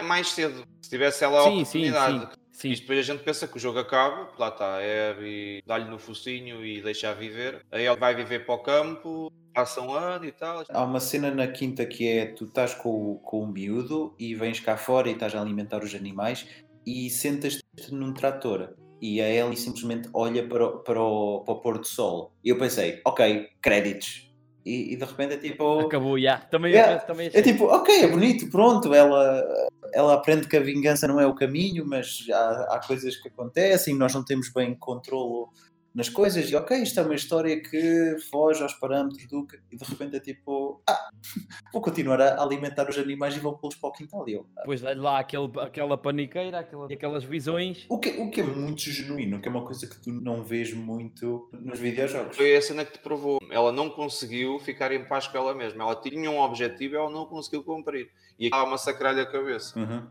mais 0.02 0.28
cedo, 0.30 0.64
se 0.82 0.88
tivesse 0.90 1.22
ela 1.24 1.38
a 1.40 1.42
Sim, 1.44 1.64
sim, 1.64 1.90
oportunidade. 1.90 2.20
sim. 2.34 2.38
Sim. 2.54 2.70
Isto 2.70 2.82
depois 2.82 2.98
a 3.00 3.02
gente 3.02 3.24
pensa 3.24 3.48
que 3.48 3.56
o 3.56 3.60
jogo 3.60 3.80
acaba, 3.80 4.30
lá 4.38 4.48
está, 4.48 4.76
a 4.78 5.10
Abby 5.10 5.60
dá-lhe 5.66 5.86
no 5.90 5.98
focinho 5.98 6.64
e 6.64 6.80
deixa-a 6.80 7.12
viver. 7.12 7.60
Aí 7.72 7.84
ela 7.84 7.96
vai 7.96 8.14
viver 8.14 8.46
para 8.46 8.54
o 8.54 8.58
campo, 8.58 9.32
passa 9.52 9.80
um 9.80 9.92
ano 9.92 10.24
e 10.24 10.30
tal. 10.30 10.62
Há 10.68 10.84
uma 10.84 11.00
cena 11.00 11.32
na 11.32 11.48
quinta 11.48 11.84
que 11.84 12.06
é 12.08 12.26
tu 12.26 12.44
estás 12.44 12.72
com, 12.72 12.88
o- 12.90 13.18
com 13.18 13.40
o 13.42 13.46
miúdo 13.48 14.14
e 14.20 14.36
vens 14.36 14.60
cá 14.60 14.76
fora 14.76 15.08
e 15.08 15.14
estás 15.14 15.34
a 15.34 15.40
alimentar 15.40 15.82
os 15.82 15.96
animais 15.96 16.46
e 16.86 17.10
sentas-te 17.10 17.92
num 17.92 18.14
trator 18.14 18.72
e 19.00 19.20
a 19.20 19.28
Ellie 19.28 19.56
simplesmente 19.56 20.08
olha 20.12 20.46
para 20.46 20.64
o, 20.64 20.78
para 20.78 21.02
o, 21.02 21.40
para 21.40 21.54
o 21.54 21.60
pôr 21.60 21.78
do 21.78 21.86
sol. 21.86 22.32
E 22.44 22.48
eu 22.48 22.58
pensei, 22.58 23.00
ok, 23.04 23.48
créditos. 23.60 24.32
E, 24.64 24.94
e 24.94 24.96
de 24.96 25.04
repente 25.04 25.34
é 25.34 25.36
tipo. 25.36 25.80
Acabou, 25.80 26.18
já. 26.18 26.38
Também, 26.38 26.72
Yeah, 26.72 27.00
também 27.00 27.30
É 27.32 27.42
tipo, 27.42 27.64
ok, 27.66 28.02
é 28.02 28.08
bonito, 28.08 28.48
pronto, 28.50 28.94
ela, 28.94 29.44
ela 29.92 30.14
aprende 30.14 30.48
que 30.48 30.56
a 30.56 30.60
vingança 30.60 31.06
não 31.06 31.20
é 31.20 31.26
o 31.26 31.34
caminho, 31.34 31.84
mas 31.86 32.24
há, 32.32 32.76
há 32.76 32.80
coisas 32.86 33.16
que 33.16 33.28
acontecem, 33.28 33.94
nós 33.94 34.14
não 34.14 34.24
temos 34.24 34.50
bem 34.50 34.74
controlo 34.74 35.50
nas 35.94 36.08
coisas, 36.08 36.50
e 36.50 36.56
ok, 36.56 36.76
isto 36.78 36.98
é 36.98 37.02
uma 37.02 37.14
história 37.14 37.60
que 37.62 38.16
foge 38.30 38.62
aos 38.62 38.74
parâmetros 38.74 39.26
do 39.28 39.46
que, 39.46 39.58
e 39.70 39.76
de 39.76 39.84
repente 39.84 40.16
é 40.16 40.20
tipo, 40.20 40.82
ah, 40.88 41.08
vou 41.72 41.80
continuar 41.80 42.20
a 42.20 42.42
alimentar 42.42 42.88
os 42.88 42.98
animais 42.98 43.36
e 43.36 43.38
vou 43.38 43.56
pô-los 43.56 43.76
para 43.76 43.90
o 43.90 43.92
quintal. 43.92 44.28
E 44.28 44.32
eu, 44.32 44.46
ah. 44.56 44.64
Dá-lhe 44.82 45.00
lá 45.00 45.20
aquele, 45.20 45.50
aquela 45.60 45.96
paniqueira, 45.96 46.58
aquela, 46.58 46.90
e 46.90 46.94
aquelas 46.94 47.22
visões. 47.22 47.86
o, 47.88 47.98
que, 47.98 48.10
o 48.10 48.30
que 48.30 48.40
é 48.40 48.44
muito 48.44 48.80
genuíno, 48.80 49.40
que 49.40 49.48
é 49.48 49.50
uma 49.50 49.64
coisa 49.64 49.86
que 49.86 49.96
tu 50.00 50.10
não 50.10 50.42
vês 50.42 50.72
muito 50.72 51.48
nos 51.52 51.78
videojogos. 51.78 52.36
Foi 52.36 52.56
a 52.56 52.62
cena 52.62 52.84
que 52.84 52.92
te 52.92 52.98
provou. 52.98 53.38
Ela 53.50 53.70
não 53.70 53.88
conseguiu 53.88 54.58
ficar 54.58 54.90
em 54.90 55.06
paz 55.06 55.28
com 55.28 55.38
ela 55.38 55.54
mesma. 55.54 55.84
Ela 55.84 55.94
tinha 55.94 56.30
um 56.30 56.40
objetivo 56.40 56.94
e 56.94 56.96
ela 56.98 57.10
não 57.10 57.26
conseguiu 57.26 57.62
cumprir. 57.62 58.10
E 58.38 58.46
estava 58.46 58.64
a 58.64 58.70
massacrar-lhe 58.70 59.20
a 59.20 59.26
cabeça. 59.26 59.78
Uhum. 59.78 60.06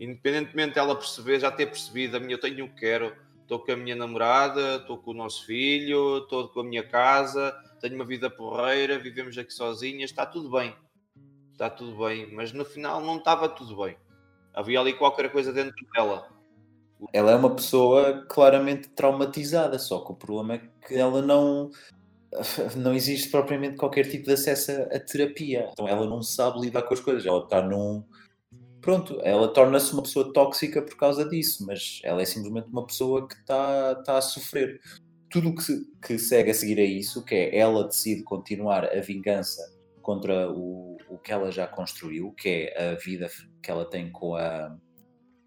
Independentemente 0.00 0.74
dela 0.74 0.96
perceber, 0.96 1.40
já 1.40 1.50
ter 1.50 1.66
percebido, 1.66 2.16
a 2.16 2.20
minha 2.20 2.34
eu 2.34 2.40
tenho 2.40 2.64
o 2.64 2.68
que 2.68 2.80
quero, 2.80 3.12
estou 3.48 3.58
com 3.58 3.72
a 3.72 3.76
minha 3.76 3.96
namorada, 3.96 4.76
estou 4.76 4.98
com 4.98 5.12
o 5.12 5.14
nosso 5.14 5.46
filho, 5.46 6.18
estou 6.18 6.48
com 6.50 6.60
a 6.60 6.64
minha 6.64 6.86
casa, 6.86 7.50
tenho 7.80 7.94
uma 7.94 8.04
vida 8.04 8.28
porreira, 8.28 8.98
vivemos 8.98 9.38
aqui 9.38 9.54
sozinhas, 9.54 10.10
está 10.10 10.26
tudo 10.26 10.50
bem. 10.50 10.76
Está 11.52 11.70
tudo 11.70 12.04
bem, 12.04 12.30
mas 12.34 12.52
no 12.52 12.64
final 12.64 13.00
não 13.00 13.16
estava 13.16 13.48
tudo 13.48 13.74
bem. 13.82 13.96
Havia 14.52 14.78
ali 14.78 14.92
qualquer 14.92 15.32
coisa 15.32 15.50
dentro 15.50 15.74
dela. 15.94 16.28
Ela 17.10 17.32
é 17.32 17.36
uma 17.36 17.54
pessoa 17.54 18.26
claramente 18.28 18.90
traumatizada, 18.90 19.78
só 19.78 20.04
que 20.04 20.12
o 20.12 20.16
problema 20.16 20.56
é 20.56 20.86
que 20.86 20.94
ela 20.94 21.22
não. 21.22 21.70
Não 22.76 22.92
existe 22.92 23.30
propriamente 23.30 23.78
qualquer 23.78 24.06
tipo 24.06 24.26
de 24.26 24.34
acesso 24.34 24.70
a 24.92 25.00
terapia. 25.00 25.70
Então 25.72 25.88
ela 25.88 26.04
não 26.04 26.22
sabe 26.22 26.60
lidar 26.60 26.82
com 26.82 26.92
as 26.92 27.00
coisas. 27.00 27.24
Ela 27.24 27.42
está 27.42 27.62
num. 27.62 28.04
Pronto, 28.80 29.20
ela 29.22 29.48
torna-se 29.48 29.92
uma 29.92 30.02
pessoa 30.02 30.32
tóxica 30.32 30.80
por 30.80 30.96
causa 30.96 31.28
disso, 31.28 31.66
mas 31.66 32.00
ela 32.04 32.22
é 32.22 32.24
simplesmente 32.24 32.68
uma 32.68 32.86
pessoa 32.86 33.26
que 33.26 33.34
está 33.34 33.96
está 33.98 34.18
a 34.18 34.22
sofrer. 34.22 34.80
Tudo 35.30 35.50
o 35.50 35.54
que, 35.54 35.84
que 36.00 36.18
segue 36.18 36.50
a 36.50 36.54
seguir 36.54 36.78
a 36.78 36.84
isso, 36.84 37.24
que 37.24 37.34
é 37.34 37.58
ela 37.58 37.86
decide 37.86 38.22
continuar 38.22 38.84
a 38.84 39.00
vingança 39.00 39.60
contra 40.00 40.50
o, 40.50 40.96
o 41.08 41.18
que 41.18 41.32
ela 41.32 41.50
já 41.50 41.66
construiu, 41.66 42.32
que 42.32 42.48
é 42.48 42.92
a 42.92 42.94
vida 42.94 43.28
que 43.62 43.70
ela 43.70 43.84
tem 43.84 44.10
com 44.10 44.36
a, 44.36 44.74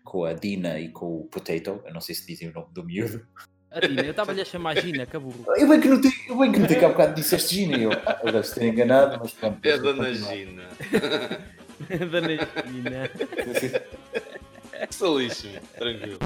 com 0.03 0.23
a 0.23 0.33
Dina 0.33 0.79
e 0.79 0.89
com 0.89 1.21
o 1.21 1.25
Potato. 1.25 1.81
Eu 1.83 1.93
não 1.93 2.01
sei 2.01 2.13
se 2.13 2.27
dizem 2.27 2.49
o 2.49 2.53
nome 2.53 2.67
do 2.71 2.83
miúdo. 2.83 3.25
A 3.71 3.79
Dina, 3.79 4.01
eu 4.01 4.11
estava-lhe 4.11 4.41
a 4.41 4.45
chamar 4.45 4.77
Gina, 4.77 5.05
burro. 5.05 5.45
Eu 5.55 5.67
bem 5.67 5.79
que 5.79 5.87
não 5.87 6.01
tenho, 6.01 6.13
eu 6.27 6.37
bem 6.37 6.51
que 6.51 6.59
não 6.59 6.67
que 6.67 6.75
há 6.75 6.89
bocado 6.89 7.15
disseste 7.15 7.55
Gina 7.55 7.77
e 7.77 7.83
eu, 7.83 7.91
eu 7.91 8.31
devo 8.31 8.53
ter 8.53 8.67
enganado, 8.67 9.17
mas 9.19 9.31
pronto. 9.31 9.65
É 9.65 9.71
a 9.71 9.77
Dona. 9.77 10.13
Gina. 10.13 10.67
Dona 12.11 12.37
Gina. 12.67 13.09
Salíssimo, 14.89 15.59
tranquilo. 15.77 16.19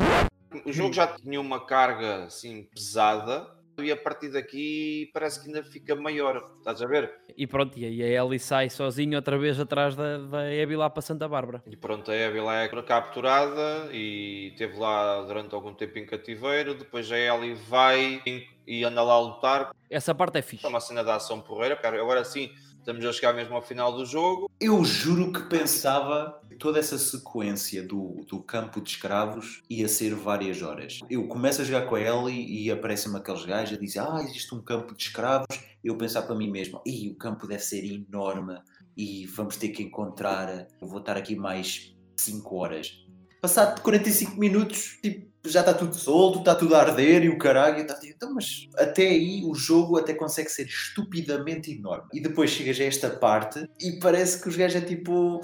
O 0.65 0.71
jogo 0.71 0.93
já 0.93 1.07
tinha 1.07 1.39
uma 1.39 1.65
carga 1.65 2.25
assim 2.25 2.63
pesada 2.73 3.55
e 3.77 3.91
a 3.91 3.97
partir 3.97 4.29
daqui 4.29 5.09
parece 5.13 5.41
que 5.41 5.47
ainda 5.47 5.63
fica 5.63 5.95
maior. 5.95 6.51
Estás 6.59 6.81
a 6.81 6.87
ver? 6.87 7.11
E 7.35 7.45
pronto, 7.45 7.77
e 7.77 7.85
aí 7.85 8.01
a 8.01 8.23
Ellie 8.23 8.39
sai 8.39 8.69
sozinho 8.69 9.17
outra 9.17 9.37
vez 9.37 9.59
atrás 9.59 9.95
da, 9.95 10.17
da 10.17 10.39
Abby 10.43 10.75
lá 10.75 10.89
para 10.89 11.01
Santa 11.01 11.27
Bárbara. 11.27 11.61
E 11.67 11.75
pronto, 11.75 12.09
a 12.11 12.13
Abby 12.13 12.39
lá 12.39 12.63
é 12.63 12.67
capturada 12.83 13.89
e 13.91 14.49
esteve 14.51 14.77
lá 14.77 15.21
durante 15.23 15.53
algum 15.53 15.73
tempo 15.73 15.99
em 15.99 16.05
cativeiro. 16.05 16.73
Depois 16.75 17.11
a 17.11 17.17
Ellie 17.17 17.55
vai 17.55 18.21
e 18.65 18.83
anda 18.83 19.03
lá 19.03 19.13
a 19.13 19.19
lutar. 19.19 19.75
Essa 19.89 20.15
parte 20.15 20.37
é 20.39 20.41
fixe. 20.41 20.65
É 20.65 20.69
uma 20.69 20.79
cena 20.79 21.03
de 21.03 21.11
ação 21.11 21.41
porreira. 21.41 21.75
porque 21.75 21.87
Agora 21.97 22.23
sim, 22.23 22.51
estamos 22.85 23.03
a 23.03 23.11
chegar 23.11 23.33
mesmo 23.33 23.55
ao 23.55 23.63
final 23.63 23.91
do 23.91 24.05
jogo. 24.05 24.47
Eu 24.59 24.85
juro 24.85 25.33
que 25.33 25.41
pensava 25.49 26.39
que 26.47 26.55
toda 26.55 26.77
essa 26.77 26.99
sequência 26.99 27.81
do, 27.81 28.23
do 28.27 28.43
campo 28.43 28.79
de 28.79 28.91
escravos 28.91 29.63
ia 29.67 29.87
ser 29.87 30.13
várias 30.13 30.61
horas. 30.61 30.99
Eu 31.09 31.27
começo 31.27 31.61
a 31.61 31.65
jogar 31.65 31.87
com 31.87 31.95
a 31.95 32.01
Ellie 32.01 32.63
e 32.63 32.69
aparecem-me 32.69 33.17
aqueles 33.17 33.43
gajos 33.43 33.75
a 33.75 33.81
dizer 33.81 33.99
ah, 34.01 34.21
existe 34.21 34.53
um 34.53 34.61
campo 34.61 34.95
de 34.95 35.01
escravos. 35.01 35.47
Eu 35.83 35.97
pensar 35.97 36.21
para 36.21 36.35
mim 36.35 36.51
mesmo, 36.51 36.79
Ih, 36.85 37.09
o 37.09 37.15
campo 37.15 37.47
deve 37.47 37.63
ser 37.63 37.83
enorme 37.83 38.59
e 38.95 39.25
vamos 39.25 39.57
ter 39.57 39.69
que 39.69 39.81
encontrar, 39.81 40.67
eu 40.79 40.87
vou 40.87 40.99
estar 40.99 41.17
aqui 41.17 41.35
mais 41.35 41.95
5 42.17 42.55
horas. 42.55 43.03
Passado 43.41 43.81
45 43.81 44.39
minutos, 44.39 44.99
tipo, 45.01 45.27
já 45.49 45.61
está 45.61 45.73
tudo 45.73 45.95
solto, 45.95 46.39
está 46.39 46.55
tudo 46.55 46.75
a 46.75 46.79
arder 46.81 47.23
e 47.23 47.29
o 47.29 47.37
caralho, 47.37 47.79
está 47.81 47.93
tipo, 47.95 48.13
então, 48.15 48.33
mas 48.33 48.67
até 48.77 49.07
aí 49.07 49.43
o 49.45 49.53
jogo 49.55 49.97
até 49.97 50.13
consegue 50.13 50.49
ser 50.49 50.65
estupidamente 50.65 51.71
enorme. 51.71 52.07
E 52.13 52.19
depois 52.21 52.49
chegas 52.49 52.79
a 52.79 52.83
esta 52.83 53.09
parte 53.09 53.67
e 53.81 53.93
parece 53.99 54.41
que 54.41 54.49
os 54.49 54.55
gajos 54.55 54.81
é 54.81 54.85
tipo 54.85 55.41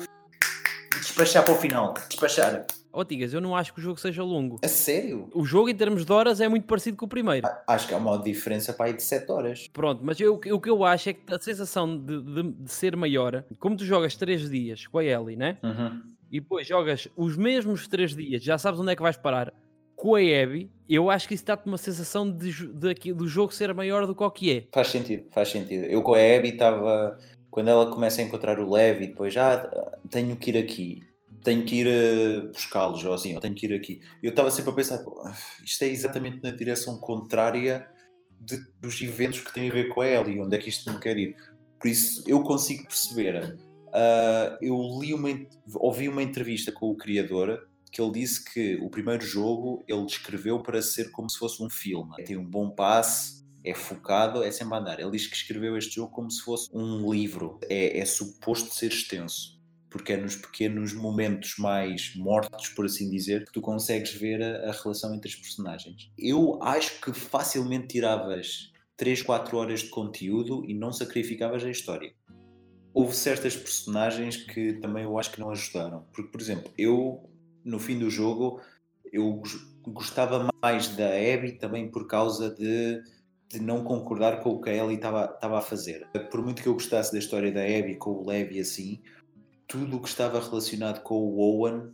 despachar 0.99 1.43
para 1.43 1.53
o 1.53 1.57
final, 1.57 1.93
despachar. 2.09 2.65
Ó 2.93 3.05
Tigas, 3.05 3.33
eu 3.33 3.39
não 3.39 3.55
acho 3.55 3.73
que 3.73 3.79
o 3.79 3.81
jogo 3.81 3.97
seja 3.99 4.21
longo. 4.21 4.59
A 4.61 4.67
sério? 4.67 5.29
O 5.33 5.45
jogo, 5.45 5.69
em 5.69 5.75
termos 5.75 6.05
de 6.05 6.11
horas, 6.11 6.41
é 6.41 6.49
muito 6.49 6.65
parecido 6.67 6.97
com 6.97 7.05
o 7.05 7.07
primeiro. 7.07 7.47
Acho 7.65 7.87
que 7.87 7.93
há 7.93 7.97
uma 7.97 8.17
diferença 8.21 8.73
para 8.73 8.87
aí 8.87 8.93
de 8.93 9.01
7 9.01 9.31
horas. 9.31 9.67
Pronto, 9.71 10.01
mas 10.03 10.19
eu- 10.19 10.33
o 10.35 10.59
que 10.59 10.69
eu 10.69 10.83
acho 10.83 11.07
é 11.09 11.13
que 11.13 11.33
a 11.33 11.39
sensação 11.39 11.97
de, 11.97 12.21
de- 12.21 12.51
de 12.51 12.69
ser 12.71 12.97
maior, 12.97 13.45
como 13.59 13.77
tu 13.77 13.85
jogas 13.85 14.17
3 14.17 14.49
dias 14.49 14.87
com 14.87 14.97
a 14.97 15.05
Ellie, 15.05 15.37
né? 15.37 15.57
Uhum. 15.63 16.01
E 16.29 16.41
depois 16.41 16.67
jogas 16.67 17.07
os 17.15 17.37
mesmos 17.37 17.87
3 17.87 18.13
dias, 18.13 18.43
já 18.43 18.57
sabes 18.57 18.77
onde 18.79 18.91
é 18.91 18.95
que 18.95 19.01
vais 19.01 19.15
parar, 19.15 19.53
com 20.01 20.15
a 20.15 20.19
Abby, 20.19 20.71
eu 20.89 21.11
acho 21.11 21.27
que 21.27 21.35
isso 21.35 21.45
dá-te 21.45 21.67
uma 21.67 21.77
sensação 21.77 22.29
de, 22.29 22.51
de 22.67 22.89
aqui- 22.89 23.13
do 23.13 23.27
jogo 23.27 23.53
ser 23.53 23.71
maior 23.71 24.07
do 24.07 24.15
que 24.15 24.23
o 24.23 24.31
que 24.31 24.51
é. 24.51 24.67
Faz 24.73 24.87
sentido, 24.87 25.25
faz 25.31 25.49
sentido. 25.49 25.85
Eu 25.85 26.01
com 26.01 26.15
a 26.15 26.17
Abby 26.17 26.49
estava. 26.49 27.19
Quando 27.51 27.67
ela 27.67 27.91
começa 27.91 28.19
a 28.19 28.23
encontrar 28.23 28.59
o 28.59 28.71
Levi, 28.73 29.07
depois 29.07 29.31
já 29.33 29.69
tenho 30.09 30.35
que 30.37 30.49
ir 30.49 30.57
aqui, 30.57 31.03
tenho 31.43 31.63
que 31.63 31.81
ir 31.81 31.87
eh, 31.87 33.13
assim, 33.13 33.33
eu 33.33 33.39
tenho 33.39 33.53
que 33.53 33.67
ir 33.67 33.73
aqui. 33.75 34.01
Eu 34.23 34.31
estava 34.31 34.49
sempre 34.49 34.71
a 34.71 34.73
pensar, 34.73 34.97
"Pô, 35.03 35.21
isto 35.63 35.83
é 35.83 35.87
exatamente 35.89 36.41
na 36.41 36.49
direção 36.49 36.97
contrária 36.97 37.85
de- 38.39 38.63
dos 38.79 38.99
eventos 39.01 39.41
que 39.41 39.53
têm 39.53 39.69
a 39.69 39.73
ver 39.73 39.89
com 39.89 40.01
a 40.01 40.07
Ellie, 40.07 40.39
onde 40.41 40.55
é 40.55 40.59
que 40.59 40.69
isto 40.69 40.91
me 40.91 40.99
quer 40.99 41.17
ir. 41.17 41.35
Por 41.79 41.87
isso 41.89 42.23
eu 42.25 42.41
consigo 42.41 42.87
perceber. 42.87 43.55
Ah, 43.93 44.57
eu 44.61 44.75
li 44.99 45.13
uma, 45.13 45.29
ouvi 45.75 46.09
uma 46.09 46.23
entrevista 46.23 46.71
com 46.71 46.89
o 46.89 46.95
criador 46.97 47.67
que 47.91 48.01
ele 48.01 48.11
disse 48.11 48.43
que 48.43 48.75
o 48.77 48.89
primeiro 48.89 49.25
jogo 49.25 49.83
ele 49.87 50.05
descreveu 50.05 50.61
para 50.61 50.81
ser 50.81 51.11
como 51.11 51.29
se 51.29 51.37
fosse 51.37 51.61
um 51.61 51.69
filme. 51.69 52.15
Tem 52.23 52.37
um 52.37 52.45
bom 52.45 52.69
passe, 52.69 53.41
é 53.63 53.73
focado, 53.73 54.43
é 54.43 54.51
sempre 54.51 54.75
a 54.75 54.77
andar. 54.77 54.99
Ele 54.99 55.11
diz 55.11 55.27
que 55.27 55.35
escreveu 55.35 55.77
este 55.77 55.95
jogo 55.95 56.11
como 56.11 56.31
se 56.31 56.41
fosse 56.41 56.69
um 56.73 57.11
livro. 57.11 57.59
É, 57.69 57.99
é 57.99 58.05
suposto 58.05 58.73
ser 58.73 58.87
extenso. 58.87 59.59
Porque 59.89 60.13
é 60.13 60.17
nos 60.17 60.37
pequenos 60.37 60.93
momentos 60.93 61.55
mais 61.57 62.15
mortos, 62.15 62.69
por 62.69 62.85
assim 62.85 63.09
dizer, 63.09 63.45
que 63.45 63.51
tu 63.51 63.59
consegues 63.59 64.13
ver 64.13 64.41
a, 64.41 64.69
a 64.69 64.71
relação 64.71 65.13
entre 65.13 65.29
os 65.29 65.35
personagens. 65.35 66.09
Eu 66.17 66.63
acho 66.63 67.01
que 67.01 67.11
facilmente 67.11 67.87
tiravas 67.87 68.71
3, 68.95 69.21
4 69.21 69.57
horas 69.57 69.81
de 69.81 69.89
conteúdo 69.89 70.63
e 70.65 70.73
não 70.73 70.93
sacrificavas 70.93 71.63
a 71.65 71.69
história. 71.69 72.13
Houve 72.93 73.15
certas 73.15 73.55
personagens 73.55 74.37
que 74.37 74.73
também 74.73 75.03
eu 75.03 75.17
acho 75.17 75.31
que 75.31 75.39
não 75.39 75.49
ajudaram. 75.49 76.05
Porque, 76.13 76.31
por 76.31 76.39
exemplo, 76.39 76.71
eu, 76.77 77.29
no 77.63 77.79
fim 77.79 77.97
do 77.99 78.09
jogo, 78.09 78.59
eu 79.11 79.31
gos- 79.33 79.67
gostava 79.87 80.49
mais 80.61 80.89
da 80.95 81.07
Abby 81.07 81.53
também 81.53 81.89
por 81.89 82.07
causa 82.07 82.49
de, 82.53 83.01
de 83.49 83.59
não 83.59 83.83
concordar 83.83 84.39
com 84.41 84.51
o 84.51 84.61
que 84.61 84.69
a 84.69 84.73
Ellie 84.75 84.95
estava 84.95 85.57
a 85.57 85.61
fazer. 85.61 86.07
Por 86.29 86.41
muito 86.43 86.61
que 86.61 86.67
eu 86.67 86.73
gostasse 86.73 87.11
da 87.11 87.19
história 87.19 87.51
da 87.51 87.61
Abby 87.61 87.95
com 87.95 88.11
o 88.11 88.27
Levi 88.27 88.59
assim, 88.59 89.01
tudo 89.67 89.97
o 89.97 90.01
que 90.01 90.07
estava 90.09 90.39
relacionado 90.39 91.01
com 91.01 91.15
o 91.15 91.39
Owen, 91.39 91.91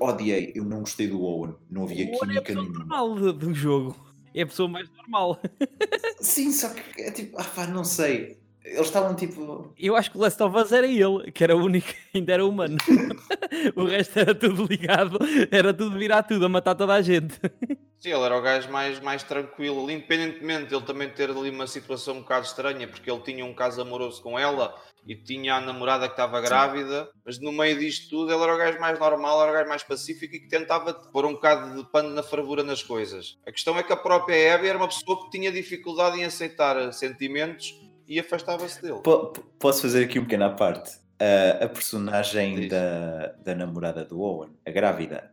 odiei. 0.00 0.52
Eu 0.54 0.64
não 0.64 0.80
gostei 0.80 1.06
do 1.08 1.22
Owen. 1.22 1.54
Não 1.70 1.84
havia 1.84 2.06
O 2.06 2.08
é 2.10 2.14
a 2.14 2.18
química 2.18 2.42
pessoa 2.42 2.64
nenhuma. 2.64 2.78
normal 2.80 3.32
do 3.32 3.54
jogo. 3.54 3.96
É 4.34 4.42
a 4.42 4.46
pessoa 4.46 4.68
mais 4.68 4.90
normal. 4.90 5.40
Sim, 6.20 6.50
só 6.52 6.68
que 6.70 7.02
é 7.02 7.10
tipo, 7.12 7.38
ah 7.40 7.44
pá, 7.44 7.66
não 7.68 7.84
sei. 7.84 8.38
Eles 8.64 8.86
estavam 8.86 9.14
tipo. 9.14 9.74
Eu 9.78 9.94
acho 9.94 10.10
que 10.10 10.16
o 10.16 10.20
Last 10.20 10.42
of 10.42 10.56
Us 10.56 10.72
era 10.72 10.86
ele, 10.86 11.30
que 11.30 11.44
era 11.44 11.54
o 11.54 11.62
único 11.62 11.86
que 11.86 11.96
ainda 12.18 12.32
era 12.32 12.46
humano. 12.46 12.78
o 13.76 13.84
resto 13.84 14.18
era 14.18 14.34
tudo 14.34 14.64
ligado, 14.64 15.18
era 15.50 15.74
tudo 15.74 15.98
virar 15.98 16.22
tudo, 16.22 16.46
a 16.46 16.48
matar 16.48 16.74
toda 16.74 16.94
a 16.94 17.02
gente. 17.02 17.34
Sim, 18.00 18.10
ele 18.10 18.22
era 18.22 18.36
o 18.36 18.42
gajo 18.42 18.70
mais, 18.70 19.00
mais 19.00 19.22
tranquilo, 19.22 19.90
independentemente 19.90 20.68
de 20.68 20.74
ele 20.74 20.84
também 20.84 21.08
ter 21.08 21.30
ali 21.30 21.50
uma 21.50 21.66
situação 21.66 22.16
um 22.16 22.20
bocado 22.20 22.44
estranha, 22.44 22.86
porque 22.86 23.10
ele 23.10 23.20
tinha 23.20 23.44
um 23.44 23.54
caso 23.54 23.80
amoroso 23.80 24.22
com 24.22 24.38
ela 24.38 24.74
e 25.06 25.14
tinha 25.14 25.54
a 25.54 25.60
namorada 25.60 26.06
que 26.06 26.12
estava 26.12 26.40
grávida, 26.40 27.08
mas 27.24 27.38
no 27.38 27.50
meio 27.50 27.78
disto 27.78 28.10
tudo 28.10 28.32
ele 28.32 28.42
era 28.42 28.54
o 28.54 28.58
gajo 28.58 28.78
mais 28.78 28.98
normal, 28.98 29.42
era 29.42 29.50
o 29.50 29.54
gajo 29.54 29.68
mais 29.68 29.82
pacífico 29.82 30.34
e 30.34 30.40
que 30.40 30.48
tentava 30.48 30.92
pôr 30.92 31.24
um 31.24 31.32
bocado 31.32 31.76
de 31.76 31.90
pano 31.90 32.10
na 32.10 32.22
fervura 32.22 32.62
nas 32.62 32.82
coisas. 32.82 33.38
A 33.46 33.52
questão 33.52 33.78
é 33.78 33.82
que 33.82 33.92
a 33.92 33.96
própria 33.96 34.54
Abby 34.54 34.68
era 34.68 34.78
uma 34.78 34.88
pessoa 34.88 35.24
que 35.24 35.30
tinha 35.30 35.50
dificuldade 35.50 36.18
em 36.18 36.24
aceitar 36.24 36.92
sentimentos 36.92 37.74
e 38.06 38.18
afastava-se 38.20 38.80
dele. 38.82 39.00
Po- 39.02 39.32
Posso 39.58 39.82
fazer 39.82 40.04
aqui 40.04 40.18
um 40.18 40.24
pequeno 40.24 40.44
à 40.44 40.50
parte? 40.50 40.98
Ah, 41.20 41.64
a 41.64 41.68
personagem 41.68 42.56
Diz. 42.56 42.70
da, 42.70 43.28
da 43.44 43.54
namorada 43.54 44.04
do 44.04 44.20
Owen, 44.20 44.50
a 44.66 44.70
grávida, 44.70 45.32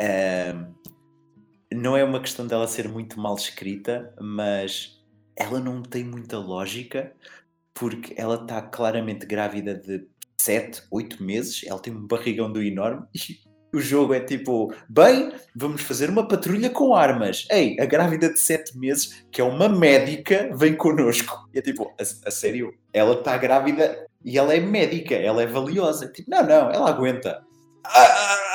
ah, 0.00 0.68
não 1.72 1.96
é 1.96 2.04
uma 2.04 2.20
questão 2.20 2.46
dela 2.46 2.66
ser 2.68 2.88
muito 2.88 3.18
mal 3.18 3.34
escrita, 3.34 4.14
mas 4.20 5.02
ela 5.36 5.58
não 5.58 5.82
tem 5.82 6.04
muita 6.04 6.38
lógica 6.38 7.12
porque 7.74 8.14
ela 8.16 8.34
está 8.34 8.60
claramente 8.60 9.24
grávida 9.24 9.74
de 9.74 10.06
7, 10.38 10.82
8 10.90 11.22
meses, 11.22 11.62
ela 11.66 11.80
tem 11.80 11.92
um 11.94 12.06
barrigão 12.06 12.52
do 12.52 12.62
enorme 12.62 13.06
e 13.14 13.18
o 13.72 13.80
jogo 13.80 14.12
é 14.12 14.20
tipo, 14.20 14.74
bem, 14.88 15.32
vamos 15.54 15.82
fazer 15.82 16.10
uma 16.10 16.26
patrulha 16.28 16.68
com 16.68 16.94
armas. 16.94 17.46
Ei, 17.50 17.76
a 17.80 17.86
grávida 17.86 18.30
de 18.30 18.38
7 18.38 18.76
meses, 18.76 19.24
que 19.30 19.40
é 19.40 19.44
uma 19.44 19.68
médica, 19.68 20.50
vem 20.54 20.74
connosco. 20.74 21.48
E 21.54 21.58
é 21.58 21.62
tipo, 21.62 21.92
a, 21.98 22.02
a 22.02 22.30
sério, 22.30 22.74
ela 22.92 23.14
está 23.14 23.36
grávida 23.38 24.06
e 24.24 24.38
ela 24.38 24.54
é 24.54 24.60
médica, 24.60 25.14
ela 25.14 25.42
é 25.42 25.46
valiosa. 25.46 26.08
Tipo, 26.08 26.30
não, 26.30 26.42
não, 26.42 26.70
ela 26.70 26.90
aguenta. 26.90 27.42
Ah, 27.84 28.00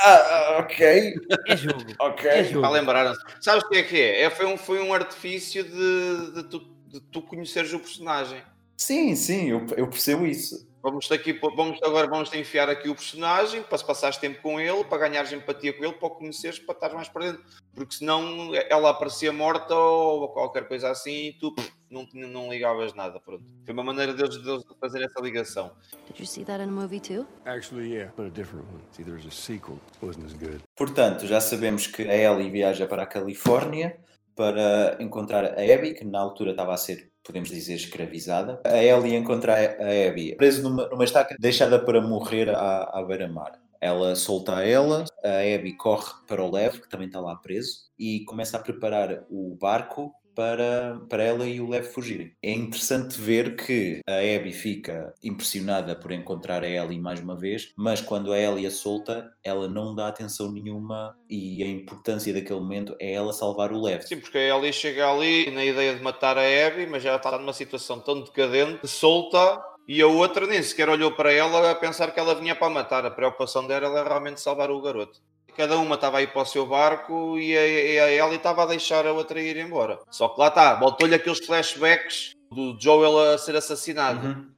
ah, 0.04 0.14
ah, 0.54 0.58
ok, 0.60 1.14
É 1.48 1.56
jogo. 1.56 1.84
ok. 1.98 2.30
É 2.30 2.44
jogo. 2.44 2.62
Para 2.62 2.70
lembrar, 2.70 3.14
sabes 3.40 3.64
o 3.64 3.68
que 3.68 3.78
é 3.78 3.82
que 3.82 4.00
é? 4.00 4.22
é 4.22 4.30
foi, 4.30 4.46
um, 4.46 4.56
foi 4.56 4.80
um 4.80 4.94
artifício 4.94 5.64
de, 5.64 6.32
de, 6.34 6.48
tu, 6.48 6.60
de 6.86 7.00
tu 7.00 7.22
conheceres 7.22 7.72
o 7.72 7.78
personagem. 7.78 8.40
Sim, 8.76 9.16
sim, 9.16 9.50
eu, 9.50 9.66
eu 9.76 9.88
percebo 9.88 10.24
isso. 10.26 10.67
Vamos 10.82 11.10
aqui, 11.10 11.32
vamos, 11.32 11.82
agora 11.82 12.06
vamos 12.06 12.30
te 12.30 12.38
enfiar 12.38 12.68
aqui 12.68 12.88
o 12.88 12.94
personagem 12.94 13.62
para 13.62 13.76
se 13.76 13.84
passares 13.84 14.16
tempo 14.16 14.40
com 14.40 14.60
ele, 14.60 14.84
para 14.84 14.98
ganhares 14.98 15.32
empatia 15.32 15.72
com 15.72 15.84
ele, 15.84 15.94
para 15.94 16.06
o 16.06 16.10
conheceres, 16.10 16.58
para 16.58 16.74
estar 16.74 16.94
mais 16.94 17.08
para 17.08 17.32
dentro. 17.32 17.44
Porque 17.74 17.96
senão 17.96 18.52
ela 18.68 18.90
aparecia 18.90 19.32
morta 19.32 19.74
ou 19.74 20.28
qualquer 20.28 20.68
coisa 20.68 20.90
assim 20.90 21.28
e 21.28 21.32
tu 21.32 21.54
não, 21.90 22.06
não 22.12 22.50
ligavas 22.50 22.94
nada. 22.94 23.18
Pronto. 23.20 23.44
Foi 23.64 23.74
uma 23.74 23.82
maneira 23.82 24.14
deles, 24.14 24.36
deles 24.42 24.62
fazer 24.80 25.02
essa 25.02 25.20
ligação. 25.20 25.72
Did 26.06 26.20
you 26.20 26.26
see 26.26 26.44
that 26.44 26.62
in 26.62 26.68
a 26.68 26.72
movie 26.72 27.00
too? 27.00 27.26
Actually, 27.44 27.92
yeah, 27.92 28.12
but 28.16 28.26
a 28.26 28.30
different 28.30 28.66
one. 28.66 28.82
See, 28.92 29.02
there's 29.02 29.26
a 29.26 29.30
sequel. 29.30 29.78
Wasn't 30.00 30.24
as 30.26 30.32
good. 30.34 30.62
Portanto, 30.76 31.26
já 31.26 31.40
sabemos 31.40 31.86
que 31.86 32.02
a 32.02 32.14
Ellie 32.14 32.50
viaja 32.50 32.86
para 32.86 33.02
a 33.02 33.06
Califórnia 33.06 33.98
para 34.38 34.96
encontrar 35.00 35.44
a 35.44 35.74
Abby, 35.74 35.94
que 35.94 36.04
na 36.04 36.20
altura 36.20 36.52
estava 36.52 36.72
a 36.72 36.76
ser, 36.76 37.07
podemos 37.28 37.50
dizer, 37.50 37.74
escravizada. 37.74 38.58
A 38.64 38.82
Ellie 38.82 39.14
encontra 39.14 39.54
a 39.54 40.08
Abby 40.08 40.34
preso 40.34 40.62
numa, 40.62 40.88
numa 40.88 41.04
estaca, 41.04 41.36
deixada 41.38 41.78
para 41.78 42.00
morrer 42.00 42.48
à, 42.48 42.84
à 42.84 43.04
beira-mar. 43.04 43.60
Ela 43.80 44.16
solta 44.16 44.56
a 44.56 44.66
ela, 44.66 45.04
a 45.22 45.54
Abby 45.54 45.76
corre 45.76 46.10
para 46.26 46.42
o 46.42 46.50
Lev, 46.50 46.80
que 46.80 46.88
também 46.88 47.06
está 47.06 47.20
lá 47.20 47.36
preso, 47.36 47.90
e 47.98 48.24
começa 48.24 48.56
a 48.56 48.60
preparar 48.60 49.24
o 49.30 49.56
barco 49.60 50.12
para, 50.38 51.00
para 51.08 51.24
ela 51.24 51.44
e 51.46 51.60
o 51.60 51.68
Lev 51.68 51.84
fugirem. 51.86 52.32
É 52.40 52.52
interessante 52.52 53.20
ver 53.20 53.56
que 53.56 54.00
a 54.06 54.18
Abby 54.18 54.52
fica 54.52 55.12
impressionada 55.20 55.96
por 55.96 56.12
encontrar 56.12 56.62
a 56.62 56.68
Ellie 56.68 57.00
mais 57.00 57.18
uma 57.18 57.34
vez, 57.34 57.72
mas 57.76 58.00
quando 58.00 58.32
a 58.32 58.38
Ellie 58.38 58.64
a 58.64 58.70
solta, 58.70 59.28
ela 59.42 59.66
não 59.66 59.96
dá 59.96 60.06
atenção 60.06 60.52
nenhuma 60.52 61.18
e 61.28 61.60
a 61.64 61.66
importância 61.66 62.32
daquele 62.32 62.60
momento 62.60 62.94
é 63.00 63.14
ela 63.14 63.32
salvar 63.32 63.72
o 63.72 63.82
Lev. 63.82 64.02
Sim, 64.02 64.20
porque 64.20 64.38
a 64.38 64.56
Ellie 64.56 64.72
chega 64.72 65.10
ali 65.10 65.50
na 65.50 65.64
ideia 65.64 65.96
de 65.96 66.02
matar 66.04 66.38
a 66.38 66.42
Abby, 66.68 66.86
mas 66.86 67.02
já 67.02 67.16
está 67.16 67.36
numa 67.36 67.52
situação 67.52 67.98
tão 67.98 68.22
decadente, 68.22 68.86
solta 68.86 69.60
e 69.88 70.00
a 70.00 70.06
outra 70.06 70.46
nem 70.46 70.62
sequer 70.62 70.88
olhou 70.88 71.10
para 71.10 71.32
ela 71.32 71.68
a 71.68 71.74
pensar 71.74 72.12
que 72.12 72.20
ela 72.20 72.36
vinha 72.36 72.54
para 72.54 72.70
matar. 72.70 73.04
A 73.04 73.10
preocupação 73.10 73.66
dela 73.66 73.88
era 73.88 74.08
realmente 74.08 74.40
salvar 74.40 74.70
o 74.70 74.80
garoto. 74.80 75.20
Cada 75.58 75.76
uma 75.76 75.96
estava 75.96 76.18
aí 76.18 76.28
para 76.28 76.42
o 76.42 76.46
seu 76.46 76.64
barco 76.64 77.36
e 77.36 77.58
a, 77.58 77.66
e 77.66 77.98
a 77.98 78.12
Ellie 78.12 78.36
estava 78.36 78.62
a 78.62 78.66
deixar 78.66 79.04
a 79.04 79.12
outra 79.12 79.40
ir 79.40 79.56
embora. 79.56 79.98
Só 80.08 80.28
que 80.28 80.38
lá 80.38 80.46
está, 80.46 80.76
voltou-lhe 80.76 81.16
aqueles 81.16 81.44
flashbacks 81.44 82.36
do 82.48 82.78
Joel 82.80 83.34
a 83.34 83.36
ser 83.36 83.56
assassinado. 83.56 84.24
Uhum. 84.24 84.50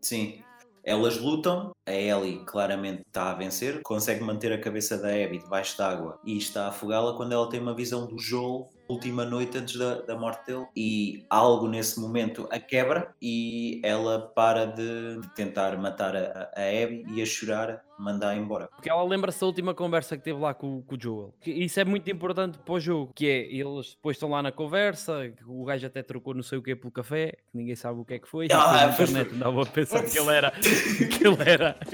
Sim. 0.00 0.40
Elas 0.84 1.18
lutam, 1.18 1.72
a 1.84 1.92
Ellie 1.92 2.44
claramente 2.46 3.02
está 3.04 3.32
a 3.32 3.34
vencer, 3.34 3.82
consegue 3.82 4.22
manter 4.22 4.52
a 4.52 4.60
cabeça 4.60 4.96
da 4.96 5.08
Abby 5.08 5.38
debaixo 5.38 5.76
d'água 5.76 6.20
e 6.24 6.38
está 6.38 6.66
a 6.66 6.68
afogá-la 6.68 7.14
quando 7.14 7.32
ela 7.32 7.50
tem 7.50 7.58
uma 7.58 7.74
visão 7.74 8.06
do 8.06 8.16
Joel 8.16 8.68
última 8.88 9.24
noite 9.24 9.58
antes 9.58 9.76
da, 9.76 10.00
da 10.02 10.16
morte 10.16 10.46
dele 10.46 10.66
e 10.76 11.24
algo 11.28 11.66
nesse 11.66 12.00
momento 12.00 12.46
a 12.50 12.58
quebra 12.58 13.14
e 13.20 13.80
ela 13.82 14.20
para 14.34 14.66
de, 14.66 15.20
de 15.20 15.34
tentar 15.34 15.76
matar 15.78 16.14
a, 16.16 16.50
a 16.54 16.62
Abby 16.62 17.04
e 17.14 17.22
a 17.22 17.26
chorar 17.26 17.82
manda-a 17.98 18.34
embora. 18.36 18.68
Porque 18.74 18.90
ela 18.90 19.02
lembra-se 19.04 19.40
da 19.40 19.46
última 19.46 19.74
conversa 19.74 20.16
que 20.16 20.22
teve 20.24 20.38
lá 20.38 20.54
com, 20.54 20.82
com 20.82 20.94
o 20.94 21.00
Joel. 21.00 21.34
Que 21.40 21.50
isso 21.50 21.80
é 21.80 21.84
muito 21.84 22.10
importante 22.10 22.58
para 22.58 22.74
o 22.74 22.80
jogo, 22.80 23.12
que 23.14 23.28
é, 23.28 23.52
eles 23.52 23.94
depois 23.94 24.16
estão 24.16 24.30
lá 24.30 24.42
na 24.42 24.52
conversa, 24.52 25.32
que 25.36 25.44
o 25.46 25.64
gajo 25.64 25.86
até 25.86 26.02
trocou 26.02 26.34
não 26.34 26.42
sei 26.42 26.58
o 26.58 26.62
que 26.62 26.74
pelo 26.76 26.90
café, 26.90 27.32
que 27.50 27.56
ninguém 27.56 27.76
sabe 27.76 28.00
o 28.00 28.04
que 28.04 28.14
é 28.14 28.18
que 28.18 28.28
foi, 28.28 28.46
e 28.46 28.52
Ah, 28.52 28.56
depois 28.56 28.80
na 28.80 28.96
pois 28.96 29.10
internet 29.10 29.34
andava 29.34 29.62
a 29.62 29.66
pensar 29.66 30.02
que 30.02 30.18
ele 30.18 30.30
era, 30.30 30.50
que 30.50 31.26
ele 31.26 31.50
era, 31.50 31.74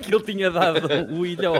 que 0.00 0.14
ele 0.14 0.24
tinha 0.24 0.50
dado 0.50 0.88
o 1.12 1.26
ilhão. 1.26 1.54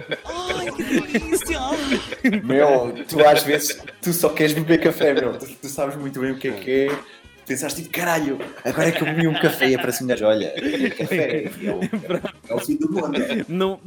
Meu, 2.45 3.05
tu 3.07 3.21
às 3.27 3.43
vezes 3.43 3.83
tu 4.03 4.13
só 4.13 4.29
queres 4.31 4.53
beber 4.55 4.81
café, 4.81 5.15
meu. 5.15 5.39
Tu, 5.39 5.47
tu 5.47 5.69
sabes 5.69 5.97
muito 5.97 6.21
bem 6.21 6.33
o 6.33 6.39
que 6.39 6.49
é 6.49 6.53
que 6.53 6.71
é. 6.71 6.99
Pensaste 7.47 7.83
tipo, 7.83 7.95
caralho, 7.95 8.39
agora 8.65 8.89
é 8.89 8.93
que 8.93 9.03
eu 9.03 9.07
bebi 9.07 9.29
um 9.29 9.35
café 9.35 9.69
e 9.69 9.75
aparece 9.77 10.05
gajo, 10.05 10.27
olha, 10.27 10.53
café, 10.99 11.45
é 11.45 11.71
o, 11.71 11.81
é 12.51 12.55
o 12.55 12.59
fim 12.59 12.77
do 12.77 12.91
mundo. 12.91 13.13
Não, 13.49 13.81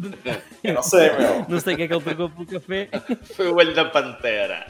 Eu 0.64 0.76
não 0.76 0.82
sei, 0.84 1.12
meu. 1.18 1.46
não 1.50 1.60
sei 1.60 1.74
o 1.74 1.78
que 1.78 1.84
é 1.84 1.88
que 1.88 1.94
ele 1.94 2.04
trocou 2.04 2.30
pelo 2.30 2.46
café. 2.46 2.88
Foi 3.36 3.50
o 3.50 3.56
olho 3.56 3.76
da 3.76 3.86
pantera. 3.86 4.66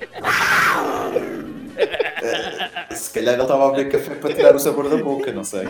Se 2.91 3.13
calhar 3.13 3.35
ele 3.35 3.43
estava 3.43 3.67
a 3.67 3.71
beber 3.71 3.91
café 3.91 4.15
para 4.15 4.33
tirar 4.33 4.55
o 4.55 4.59
sabor 4.59 4.89
da 4.89 4.97
boca, 4.97 5.31
não 5.31 5.43
sei. 5.43 5.67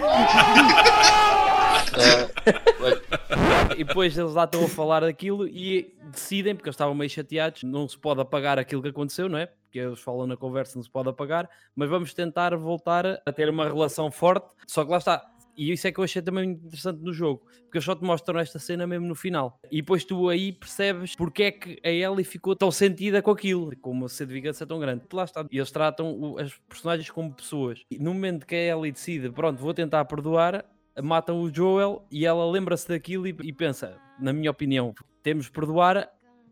E 3.77 3.83
depois 3.83 4.17
eles 4.17 4.33
lá 4.33 4.45
estão 4.45 4.63
a 4.63 4.67
falar 4.69 5.01
daquilo 5.01 5.47
e 5.47 5.93
decidem, 6.11 6.55
porque 6.55 6.69
eles 6.69 6.75
estavam 6.75 6.95
meio 6.95 7.09
chateados, 7.09 7.63
não 7.63 7.87
se 7.87 7.97
pode 7.97 8.21
apagar 8.21 8.57
aquilo 8.57 8.81
que 8.81 8.89
aconteceu, 8.89 9.27
não 9.29 9.37
é? 9.37 9.49
Porque 9.69 9.79
eles 9.79 9.99
falam 9.99 10.25
na 10.25 10.35
conversa, 10.35 10.77
não 10.77 10.83
se 10.83 10.89
pode 10.89 11.09
apagar, 11.09 11.47
mas 11.75 11.87
vamos 11.87 12.11
tentar 12.11 12.55
voltar 12.57 13.21
a 13.23 13.31
ter 13.31 13.47
uma 13.49 13.65
relação 13.65 14.09
forte. 14.09 14.51
Só 14.65 14.83
que 14.83 14.89
lá 14.89 14.97
está. 14.97 15.23
E 15.55 15.71
isso 15.71 15.85
é 15.87 15.91
que 15.91 15.99
eu 15.99 16.03
achei 16.05 16.21
também 16.21 16.51
interessante 16.51 17.01
no 17.01 17.11
jogo, 17.11 17.45
porque 17.63 17.77
eles 17.77 17.83
só 17.83 17.93
te 17.93 18.03
mostram 18.03 18.39
esta 18.39 18.57
cena 18.57 18.87
mesmo 18.87 19.05
no 19.05 19.13
final. 19.13 19.59
E 19.69 19.81
depois 19.81 20.05
tu 20.05 20.29
aí 20.29 20.53
percebes 20.53 21.15
porque 21.15 21.43
é 21.43 21.51
que 21.51 21.79
a 21.83 21.89
Ellie 21.89 22.23
ficou 22.23 22.55
tão 22.55 22.71
sentida 22.71 23.21
com 23.21 23.29
aquilo, 23.29 23.75
com 23.77 23.91
uma 23.91 24.07
sede 24.07 24.29
de 24.29 24.35
vingança 24.35 24.65
tão 24.65 24.79
grande. 24.79 25.03
Lá 25.11 25.25
está. 25.25 25.45
E 25.51 25.57
eles 25.57 25.69
tratam 25.69 26.37
as 26.39 26.53
personagens 26.67 27.11
como 27.11 27.33
pessoas. 27.33 27.83
E 27.91 27.99
no 27.99 28.13
momento 28.13 28.47
que 28.47 28.55
a 28.55 28.77
Ellie 28.77 28.93
decide, 28.93 29.29
pronto, 29.29 29.59
vou 29.59 29.73
tentar 29.73 30.05
perdoar, 30.05 30.65
matam 31.03 31.41
o 31.41 31.53
Joel 31.53 32.05
e 32.09 32.25
ela 32.25 32.49
lembra-se 32.49 32.87
daquilo 32.87 33.27
e, 33.27 33.35
e 33.43 33.53
pensa, 33.53 33.97
na 34.17 34.33
minha 34.33 34.51
opinião, 34.51 34.95
temos 35.21 35.45
de 35.45 35.51
perdoar, 35.51 36.09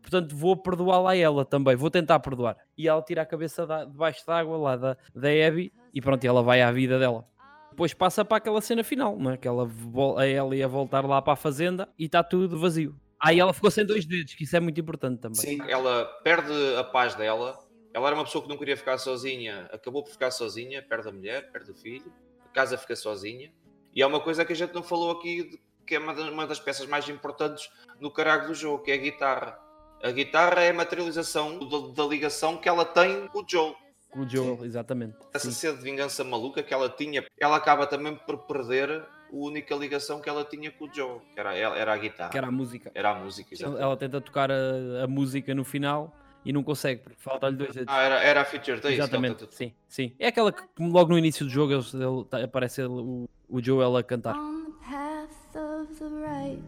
portanto 0.08 0.34
vou 0.34 0.56
perdoá-la 0.56 1.12
a 1.12 1.16
ela 1.16 1.44
também, 1.44 1.76
vou 1.76 1.90
tentar 1.90 2.18
perdoar. 2.20 2.56
E 2.76 2.88
ela 2.88 3.02
tira 3.02 3.22
a 3.22 3.26
cabeça 3.26 3.66
da, 3.66 3.84
debaixo 3.84 4.26
d'água 4.26 4.56
lá 4.56 4.76
da, 4.76 4.96
da 5.14 5.28
Abby 5.46 5.72
e 5.92 6.00
pronto, 6.00 6.24
ela 6.24 6.42
vai 6.42 6.62
à 6.62 6.72
vida 6.72 6.98
dela. 6.98 7.24
Depois 7.70 7.94
passa 7.94 8.24
para 8.24 8.38
aquela 8.38 8.60
cena 8.60 8.82
final, 8.82 9.16
não 9.16 9.32
é? 9.32 9.36
Que 9.36 9.46
ela, 9.46 9.68
a 10.16 10.26
ela 10.26 10.56
ia 10.56 10.66
voltar 10.66 11.04
lá 11.04 11.22
para 11.22 11.34
a 11.34 11.36
fazenda 11.36 11.88
e 11.98 12.06
está 12.06 12.24
tudo 12.24 12.58
vazio. 12.58 12.98
Aí 13.20 13.38
ela 13.38 13.52
ficou 13.52 13.70
sem 13.70 13.84
dois 13.84 14.06
dedos, 14.06 14.34
que 14.34 14.44
isso 14.44 14.56
é 14.56 14.60
muito 14.60 14.80
importante 14.80 15.20
também. 15.20 15.40
Sim. 15.40 15.58
Ela 15.68 16.04
perde 16.24 16.52
a 16.76 16.84
paz 16.84 17.14
dela. 17.14 17.58
Ela 17.92 18.06
era 18.08 18.16
uma 18.16 18.24
pessoa 18.24 18.42
que 18.42 18.48
não 18.48 18.56
queria 18.56 18.76
ficar 18.76 18.98
sozinha, 18.98 19.68
acabou 19.72 20.02
por 20.02 20.10
ficar 20.10 20.30
sozinha, 20.30 20.82
perde 20.82 21.08
a 21.08 21.12
mulher, 21.12 21.50
perde 21.50 21.70
o 21.70 21.74
filho, 21.74 22.12
a 22.44 22.48
casa 22.48 22.76
fica 22.76 22.94
sozinha. 22.94 23.52
E 23.94 24.02
é 24.02 24.06
uma 24.06 24.20
coisa 24.20 24.44
que 24.44 24.52
a 24.52 24.56
gente 24.56 24.74
não 24.74 24.82
falou 24.82 25.10
aqui, 25.10 25.60
que 25.86 25.94
é 25.94 25.98
uma 25.98 26.46
das 26.46 26.60
peças 26.60 26.86
mais 26.86 27.08
importantes 27.08 27.70
no 27.98 28.10
caralho 28.10 28.48
do 28.48 28.54
jogo, 28.54 28.82
que 28.82 28.90
é 28.90 28.94
a 28.94 28.98
guitarra. 28.98 29.58
A 30.02 30.10
guitarra 30.10 30.60
é 30.62 30.70
a 30.70 30.74
materialização 30.74 31.58
da, 31.58 32.02
da 32.02 32.08
ligação 32.08 32.56
que 32.56 32.68
ela 32.68 32.84
tem 32.84 33.26
com 33.28 33.40
o 33.40 33.44
Joe. 33.46 33.74
Com 34.10 34.20
o 34.20 34.28
Joel, 34.28 34.64
exatamente. 34.64 35.16
Essa 35.34 35.46
Sim. 35.50 35.52
sede 35.52 35.78
de 35.78 35.84
vingança 35.84 36.24
maluca 36.24 36.62
que 36.62 36.72
ela 36.72 36.88
tinha, 36.88 37.24
ela 37.38 37.56
acaba 37.56 37.86
também 37.86 38.14
por 38.14 38.38
perder 38.46 38.90
a 38.90 39.06
única 39.30 39.74
ligação 39.74 40.18
que 40.20 40.28
ela 40.30 40.44
tinha 40.44 40.70
com 40.70 40.86
o 40.86 40.94
Joe, 40.94 41.18
que 41.34 41.38
era, 41.38 41.54
era 41.54 41.92
a 41.92 41.96
guitarra. 41.98 42.30
Que 42.30 42.38
era 42.38 42.46
a 42.46 42.50
música. 42.50 42.90
Era 42.94 43.10
a 43.10 43.14
música, 43.16 43.48
Ela, 43.50 43.56
exatamente. 43.58 43.82
ela 43.82 43.96
tenta 43.98 44.20
tocar 44.22 44.50
a, 44.50 45.04
a 45.04 45.06
música 45.06 45.54
no 45.54 45.62
final 45.64 46.10
e 46.42 46.52
não 46.54 46.62
consegue, 46.62 47.02
porque 47.02 47.18
falta-lhe 47.20 47.56
dois 47.56 47.74
dedos. 47.74 47.92
Ah, 47.94 48.00
era, 48.00 48.22
era 48.22 48.40
a 48.40 48.44
feature 48.46 48.80
que 48.80 48.86
ela 48.86 48.94
Exatamente, 48.96 49.46
sim, 49.50 49.74
sim. 49.86 50.14
É 50.18 50.28
aquela 50.28 50.52
que 50.52 50.62
logo 50.80 51.10
no 51.10 51.18
início 51.18 51.44
do 51.44 51.50
jogo 51.50 51.74
eles- 51.74 51.92
ele, 51.92 52.24
tá- 52.30 52.42
aparece 52.42 52.80
ele- 52.80 52.88
o, 52.88 53.28
o 53.48 53.62
Joel 53.62 53.94
a 53.96 54.02
cantar. 54.02 54.34
On 54.36 54.64
the 54.64 54.72
path 54.88 55.56
of 55.56 55.94
the 55.98 56.06
right. 56.06 56.62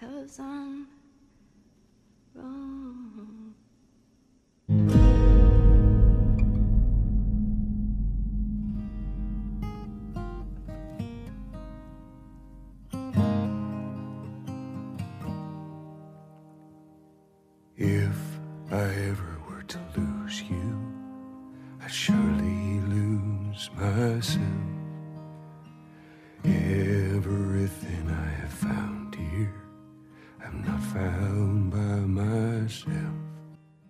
Cause 0.00 0.40
I'm 0.40 0.88
wrong. 2.34 3.54
If 17.76 18.16
I 18.70 18.74
ever 18.74 19.38
were 19.50 19.62
to 19.64 19.78
lose 19.98 20.42
you, 20.44 20.94
I'd 21.82 21.90
surely 21.90 22.80
lose 22.88 23.68
myself. 23.76 24.79
Found 30.92 31.70
by 31.70 32.06
myself. 32.06 33.20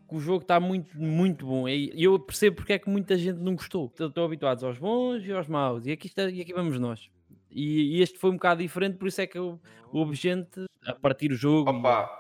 O 0.09 0.19
jogo 0.19 0.43
está 0.43 0.59
muito, 0.59 0.99
muito 1.01 1.47
bom. 1.47 1.69
E 1.69 1.93
eu 1.97 2.19
percebo 2.19 2.57
porque 2.57 2.73
é 2.73 2.79
que 2.79 2.91
muita 2.91 3.17
gente 3.17 3.39
não 3.39 3.55
gostou. 3.55 3.93
Estão 3.99 4.25
habituados 4.25 4.65
aos 4.65 4.77
bons 4.79 5.25
e 5.25 5.31
aos 5.33 5.47
maus. 5.47 5.87
E 5.87 5.93
aqui, 5.93 6.09
está, 6.09 6.29
e 6.29 6.41
aqui 6.41 6.53
vamos 6.53 6.79
nós. 6.81 7.09
E, 7.51 7.97
e 7.99 8.03
este 8.03 8.19
foi 8.19 8.31
um 8.31 8.35
bocado 8.35 8.61
diferente, 8.63 8.97
por 8.97 9.07
isso 9.09 9.21
é 9.21 9.27
que 9.27 9.39
eu- 9.39 9.61
houve 9.93 10.15
gente 10.17 10.65
a 10.85 10.95
partir 10.95 11.31
o 11.31 11.37
jogo. 11.37 11.71
e- 11.71 11.75
Opa, 11.77 12.11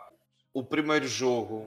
o 0.54 0.62
primeiro 0.62 1.06
jogo, 1.08 1.66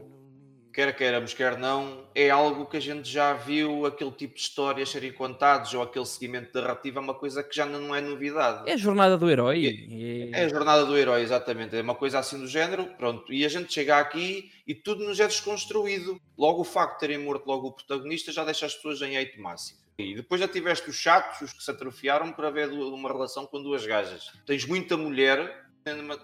quer 0.73 0.95
queiramos, 0.95 1.33
quer 1.33 1.57
não, 1.57 2.03
é 2.15 2.29
algo 2.29 2.65
que 2.65 2.77
a 2.77 2.79
gente 2.79 3.07
já 3.09 3.33
viu 3.33 3.85
aquele 3.85 4.11
tipo 4.11 4.33
de 4.35 4.41
histórias 4.41 4.89
serem 4.89 5.13
contados 5.13 5.73
ou 5.73 5.83
aquele 5.83 6.05
seguimento 6.05 6.51
de 6.51 6.59
narrativa, 6.59 6.99
é 6.99 7.01
uma 7.03 7.13
coisa 7.13 7.43
que 7.43 7.55
já 7.55 7.65
não 7.65 7.93
é 7.93 8.01
novidade. 8.01 8.69
É 8.69 8.73
a 8.73 8.77
jornada 8.77 9.17
do 9.17 9.29
herói. 9.29 10.29
É 10.33 10.43
a 10.45 10.47
jornada 10.49 10.85
do 10.85 10.97
herói, 10.97 11.21
exatamente. 11.21 11.75
É 11.75 11.81
uma 11.81 11.95
coisa 11.95 12.19
assim 12.19 12.39
do 12.39 12.47
género, 12.47 12.85
pronto. 12.97 13.31
E 13.31 13.45
a 13.45 13.49
gente 13.49 13.71
chega 13.71 13.97
aqui 13.99 14.51
e 14.67 14.73
tudo 14.73 15.03
nos 15.05 15.19
é 15.19 15.27
desconstruído. 15.27 16.19
Logo 16.37 16.61
o 16.61 16.65
facto 16.65 16.93
de 16.95 16.99
terem 17.01 17.17
morto 17.19 17.45
logo 17.45 17.67
o 17.67 17.71
protagonista 17.71 18.31
já 18.31 18.43
deixa 18.43 18.65
as 18.65 18.73
pessoas 18.73 19.01
em 19.01 19.15
hate 19.17 19.39
máximo. 19.39 19.79
E 19.99 20.15
depois 20.15 20.41
já 20.41 20.47
tiveste 20.47 20.89
os 20.89 20.95
chatos, 20.95 21.39
os 21.41 21.53
que 21.53 21.63
se 21.63 21.69
atrofiaram 21.69 22.31
por 22.31 22.45
haver 22.45 22.67
du- 22.67 22.93
uma 22.95 23.09
relação 23.11 23.45
com 23.45 23.61
duas 23.61 23.85
gajas. 23.85 24.31
Tens 24.43 24.65
muita 24.65 24.97
mulher 24.97 25.67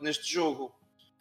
neste 0.02 0.34
jogo. 0.34 0.74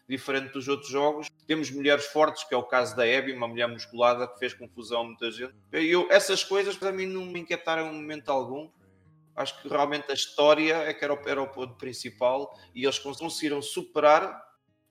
Diferente 0.09 0.53
dos 0.53 0.67
outros 0.69 0.91
jogos, 0.91 1.29
temos 1.47 1.71
mulheres 1.71 2.07
fortes, 2.07 2.43
que 2.45 2.55
é 2.55 2.57
o 2.57 2.63
caso 2.63 2.97
da 2.97 3.03
Abby, 3.05 3.33
uma 3.33 3.47
mulher 3.47 3.69
musculada 3.69 4.27
que 4.27 4.39
fez 4.39 4.55
confusão 4.55 5.03
a 5.03 5.05
muita 5.05 5.31
gente. 5.31 5.55
Eu, 5.71 6.09
essas 6.11 6.43
coisas 6.43 6.77
para 6.77 6.91
mim 6.93 7.07
não 7.07 7.27
me 7.27 7.41
inquietaram 7.41 7.89
em 7.91 7.95
momento 7.95 8.31
algum. 8.31 8.71
Acho 9.37 9.61
que 9.63 9.69
realmente 9.69 10.11
a 10.11 10.15
história 10.15 10.75
é 10.77 10.93
que 10.95 11.05
era 11.05 11.15
o, 11.15 11.29
era 11.29 11.41
o 11.43 11.49
ponto 11.49 11.77
principal 11.77 12.51
e 12.75 12.85
eles 12.85 12.99
conseguiram 12.99 13.63
superar 13.63 14.43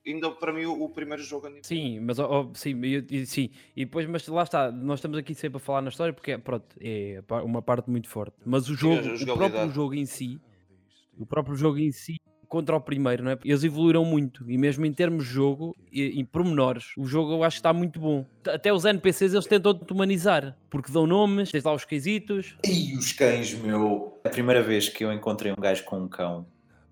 ainda 0.06 0.30
para 0.30 0.52
mim 0.52 0.64
o, 0.64 0.84
o 0.84 0.88
primeiro 0.90 1.22
jogo 1.22 1.48
a. 1.48 1.50
Sim, 1.62 2.00
mas 2.00 2.18
ó, 2.18 2.50
sim, 2.54 2.80
e, 2.82 3.04
e- 3.10 3.26
sim, 3.26 3.50
e 3.76 3.84
depois, 3.84 4.06
mas 4.06 4.26
lá 4.28 4.44
está, 4.44 4.70
nós 4.72 5.00
estamos 5.00 5.18
aqui 5.18 5.34
sempre 5.34 5.58
a 5.58 5.60
falar 5.60 5.82
na 5.82 5.90
história 5.90 6.14
porque 6.14 6.38
pronto, 6.38 6.66
é 6.80 7.22
uma 7.44 7.60
parte 7.60 7.90
muito 7.90 8.08
forte. 8.08 8.36
Mas 8.46 8.68
o 8.70 8.74
Sim, 8.76 8.76
jogo, 8.76 9.08
o 9.22 9.28
próprio 9.34 9.68
jogo 9.68 9.94
em 9.94 10.06
si, 10.06 10.40
o 11.18 11.26
próprio 11.26 11.56
jogo 11.56 11.78
em 11.78 11.92
si, 11.92 12.17
contra 12.48 12.76
o 12.76 12.80
primeiro, 12.80 13.22
não 13.22 13.32
é? 13.32 13.38
Eles 13.44 13.62
evoluíram 13.62 14.04
muito 14.04 14.50
e 14.50 14.56
mesmo 14.56 14.86
em 14.86 14.92
termos 14.92 15.26
de 15.26 15.30
jogo 15.30 15.76
e 15.92 16.20
em 16.20 16.24
pormenores, 16.24 16.92
o 16.96 17.04
jogo 17.04 17.32
eu 17.32 17.44
acho 17.44 17.56
que 17.56 17.60
está 17.60 17.72
muito 17.72 18.00
bom. 18.00 18.24
Até 18.46 18.72
os 18.72 18.84
NPCs 18.84 19.34
eles 19.34 19.46
tentam 19.46 19.74
te 19.74 19.92
humanizar, 19.92 20.56
porque 20.70 20.90
dão 20.90 21.06
nomes, 21.06 21.50
tens 21.50 21.64
lá 21.64 21.74
os 21.74 21.84
quesitos. 21.84 22.56
E 22.64 22.96
os 22.96 23.12
cães, 23.12 23.52
meu. 23.54 24.18
A 24.24 24.30
primeira 24.30 24.62
vez 24.62 24.88
que 24.88 25.04
eu 25.04 25.12
encontrei 25.12 25.52
um 25.52 25.60
gajo 25.60 25.84
com 25.84 25.98
um 25.98 26.08
cão, 26.08 26.46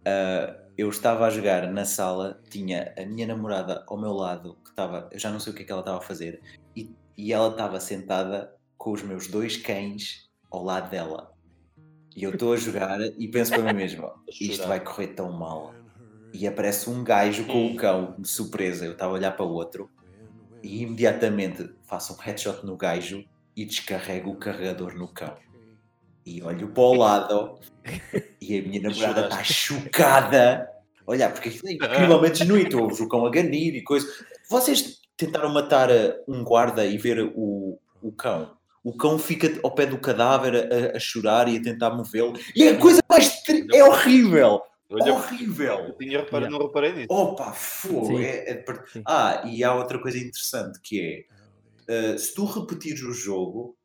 ah, 0.04 0.56
eu 0.78 0.88
estava 0.90 1.26
a 1.26 1.30
jogar 1.30 1.66
na 1.72 1.84
sala, 1.84 2.40
tinha 2.50 2.94
a 2.98 3.04
minha 3.04 3.26
namorada 3.26 3.82
ao 3.86 3.98
meu 3.98 4.12
lado, 4.12 4.56
que 4.62 4.70
estava, 4.70 5.08
eu 5.10 5.18
já 5.18 5.30
não 5.30 5.40
sei 5.40 5.52
o 5.52 5.56
que 5.56 5.62
é 5.62 5.64
que 5.64 5.72
ela 5.72 5.80
estava 5.80 5.98
a 5.98 6.02
fazer, 6.02 6.40
e, 6.76 6.94
e 7.16 7.32
ela 7.32 7.48
estava 7.48 7.80
sentada 7.80 8.52
com 8.76 8.92
os 8.92 9.02
meus 9.02 9.26
dois 9.26 9.56
cães 9.56 10.28
ao 10.50 10.62
lado 10.62 10.90
dela. 10.90 11.32
E 12.16 12.24
eu 12.24 12.30
estou 12.30 12.54
a 12.54 12.56
jogar 12.56 12.98
e 13.18 13.28
penso 13.28 13.52
para 13.52 13.62
mim 13.62 13.74
mesmo: 13.74 14.10
isto 14.40 14.66
vai 14.66 14.80
correr 14.80 15.08
tão 15.08 15.30
mal. 15.30 15.74
E 16.32 16.46
aparece 16.46 16.88
um 16.88 17.04
gajo 17.04 17.44
com 17.46 17.66
o 17.66 17.76
cão 17.76 18.14
de 18.18 18.26
surpresa. 18.26 18.86
Eu 18.86 18.92
estava 18.92 19.12
a 19.12 19.14
olhar 19.14 19.32
para 19.32 19.44
o 19.44 19.52
outro 19.52 19.90
e 20.62 20.82
imediatamente 20.82 21.70
faço 21.84 22.14
um 22.14 22.16
headshot 22.16 22.64
no 22.64 22.76
gajo 22.76 23.24
e 23.54 23.64
descarrego 23.64 24.30
o 24.30 24.36
carregador 24.36 24.94
no 24.96 25.08
cão. 25.08 25.36
E 26.24 26.42
olho 26.42 26.72
para 26.72 26.82
o 26.82 26.94
lado 26.96 27.60
e 28.40 28.58
a 28.58 28.62
minha 28.62 28.80
namorada 28.80 29.22
está 29.22 29.44
chocada. 29.44 30.68
Olha, 31.06 31.30
porque 31.30 31.50
aquilo 31.50 31.68
é 31.68 31.72
incrivelmente 31.76 32.38
genuíno. 32.38 32.64
Estou 32.66 32.90
a 32.90 32.92
ver 32.92 33.02
o 33.02 33.08
cão 33.08 33.26
a 33.26 33.30
ganir 33.30 33.74
e 33.74 33.82
coisa. 33.82 34.06
Vocês 34.48 35.00
tentaram 35.16 35.52
matar 35.52 35.90
eh, 35.90 36.22
um 36.26 36.42
guarda 36.42 36.84
e 36.84 36.98
ver 36.98 37.20
o, 37.34 37.78
o 38.00 38.12
cão? 38.12 38.55
O 38.86 38.96
cão 38.96 39.18
fica 39.18 39.52
ao 39.64 39.74
pé 39.74 39.84
do 39.84 39.98
cadáver 39.98 40.54
a, 40.72 40.96
a 40.96 41.00
chorar 41.00 41.48
e 41.48 41.56
a 41.56 41.62
tentar 41.62 41.90
movê-lo. 41.90 42.34
E 42.54 42.68
a 42.68 42.78
coisa 42.78 43.00
mais. 43.10 43.42
tri- 43.42 43.66
É 43.74 43.82
horrível! 43.82 44.62
Olha, 44.88 45.12
Horrível! 45.12 45.78
eu 45.88 45.92
tinha 45.98 46.20
reparado, 46.20 46.52
não 46.52 46.64
reparei 46.64 46.92
nisso. 46.92 47.08
Opa, 47.10 47.52
fogo! 47.52 48.20
É, 48.20 48.48
é. 48.52 48.64
Ah, 49.04 49.42
e 49.44 49.64
há 49.64 49.74
outra 49.74 49.98
coisa 50.00 50.16
interessante 50.16 50.78
que 50.80 51.26
é 51.88 52.12
uh, 52.14 52.16
se 52.16 52.32
tu 52.32 52.44
repetires 52.44 53.02
o 53.02 53.12
jogo, 53.12 53.76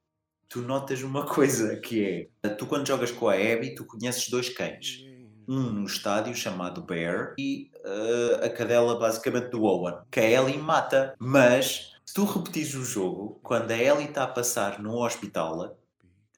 tu 0.48 0.62
notas 0.62 1.02
uma 1.02 1.26
coisa 1.26 1.76
que 1.78 2.30
é 2.44 2.48
uh, 2.48 2.56
tu 2.56 2.68
quando 2.68 2.88
jogas 2.88 3.10
com 3.10 3.28
a 3.28 3.34
Abby, 3.34 3.74
tu 3.74 3.84
conheces 3.86 4.30
dois 4.30 4.50
cães. 4.50 5.04
Um 5.48 5.72
no 5.72 5.86
estádio 5.88 6.36
chamado 6.36 6.84
Bear 6.84 7.34
e 7.40 7.72
uh, 7.84 8.46
a 8.46 8.50
cadela 8.50 9.00
basicamente 9.00 9.50
do 9.50 9.64
Owen, 9.64 9.96
que 10.12 10.20
a 10.20 10.30
Ellie 10.30 10.60
mata. 10.60 11.16
Mas 11.18 11.90
se 12.12 12.15
tu 12.15 12.26
repetires 12.26 12.76
o 12.76 12.84
jogo, 12.84 13.39
quando 13.41 13.71
a 13.71 13.78
Ellie 13.78 14.10
está 14.10 14.24
a 14.24 14.28
passar 14.28 14.82
no 14.82 14.97
hospital, 15.02 15.78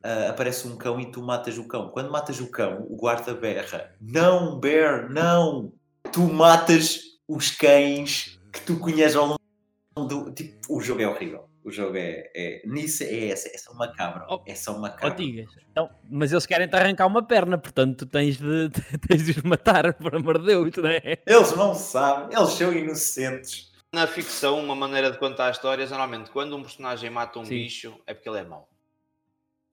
ah, 0.03 0.29
aparece 0.29 0.67
um 0.67 0.77
cão 0.77 0.99
e 0.99 1.11
tu 1.11 1.19
matas 1.23 1.57
o 1.57 1.67
cão. 1.67 1.89
Quando 1.89 2.11
matas 2.11 2.39
o 2.39 2.51
cão, 2.51 2.85
o 2.87 2.95
guarda 2.95 3.33
berra: 3.33 3.91
Não, 3.99 4.59
Bear, 4.59 5.09
não! 5.09 5.73
Tu 6.11 6.21
matas 6.31 6.99
os 7.27 7.49
cães 7.49 8.39
que 8.51 8.61
tu 8.61 8.77
conheces 8.77 9.15
ao 9.15 9.25
longo 9.25 10.07
do. 10.07 10.31
Tipo, 10.31 10.77
o 10.77 10.79
jogo 10.79 11.01
é 11.01 11.07
horrível. 11.07 11.49
O 11.63 11.71
jogo 11.71 11.97
é. 11.97 12.29
é... 12.35 12.61
Nisso 12.67 13.01
é 13.01 13.29
essa. 13.29 13.47
É 13.47 13.57
só 13.57 13.71
uma 13.71 13.91
cabra. 13.91 14.27
Oh, 14.29 14.43
É 14.45 14.53
só 14.53 14.77
uma. 14.77 14.91
Tigas, 14.91 15.47
então, 15.71 15.89
mas 16.07 16.31
eles 16.31 16.45
querem 16.45 16.67
te 16.67 16.75
arrancar 16.75 17.07
uma 17.07 17.25
perna, 17.25 17.57
portanto 17.57 18.05
tu 18.05 18.05
tens 18.05 18.37
de, 18.37 18.69
tens 19.09 19.25
de 19.25 19.31
os 19.31 19.41
matar, 19.41 19.91
por 19.97 20.15
amor 20.15 20.37
de 20.37 20.45
Deus, 20.45 20.69
não 20.77 20.89
é? 20.91 21.17
Eles 21.25 21.55
não 21.55 21.73
sabem, 21.73 22.37
eles 22.37 22.51
são 22.51 22.71
inocentes. 22.71 23.72
Na 23.93 24.07
ficção, 24.07 24.59
uma 24.59 24.75
maneira 24.75 25.11
de 25.11 25.19
contar 25.19 25.51
histórias, 25.51 25.91
normalmente, 25.91 26.31
quando 26.31 26.57
um 26.57 26.63
personagem 26.63 27.11
mata 27.11 27.37
um 27.37 27.45
Sim. 27.45 27.53
bicho, 27.53 28.01
é 28.07 28.13
porque 28.15 28.27
ele 28.27 28.39
é 28.39 28.43
mau. 28.43 28.67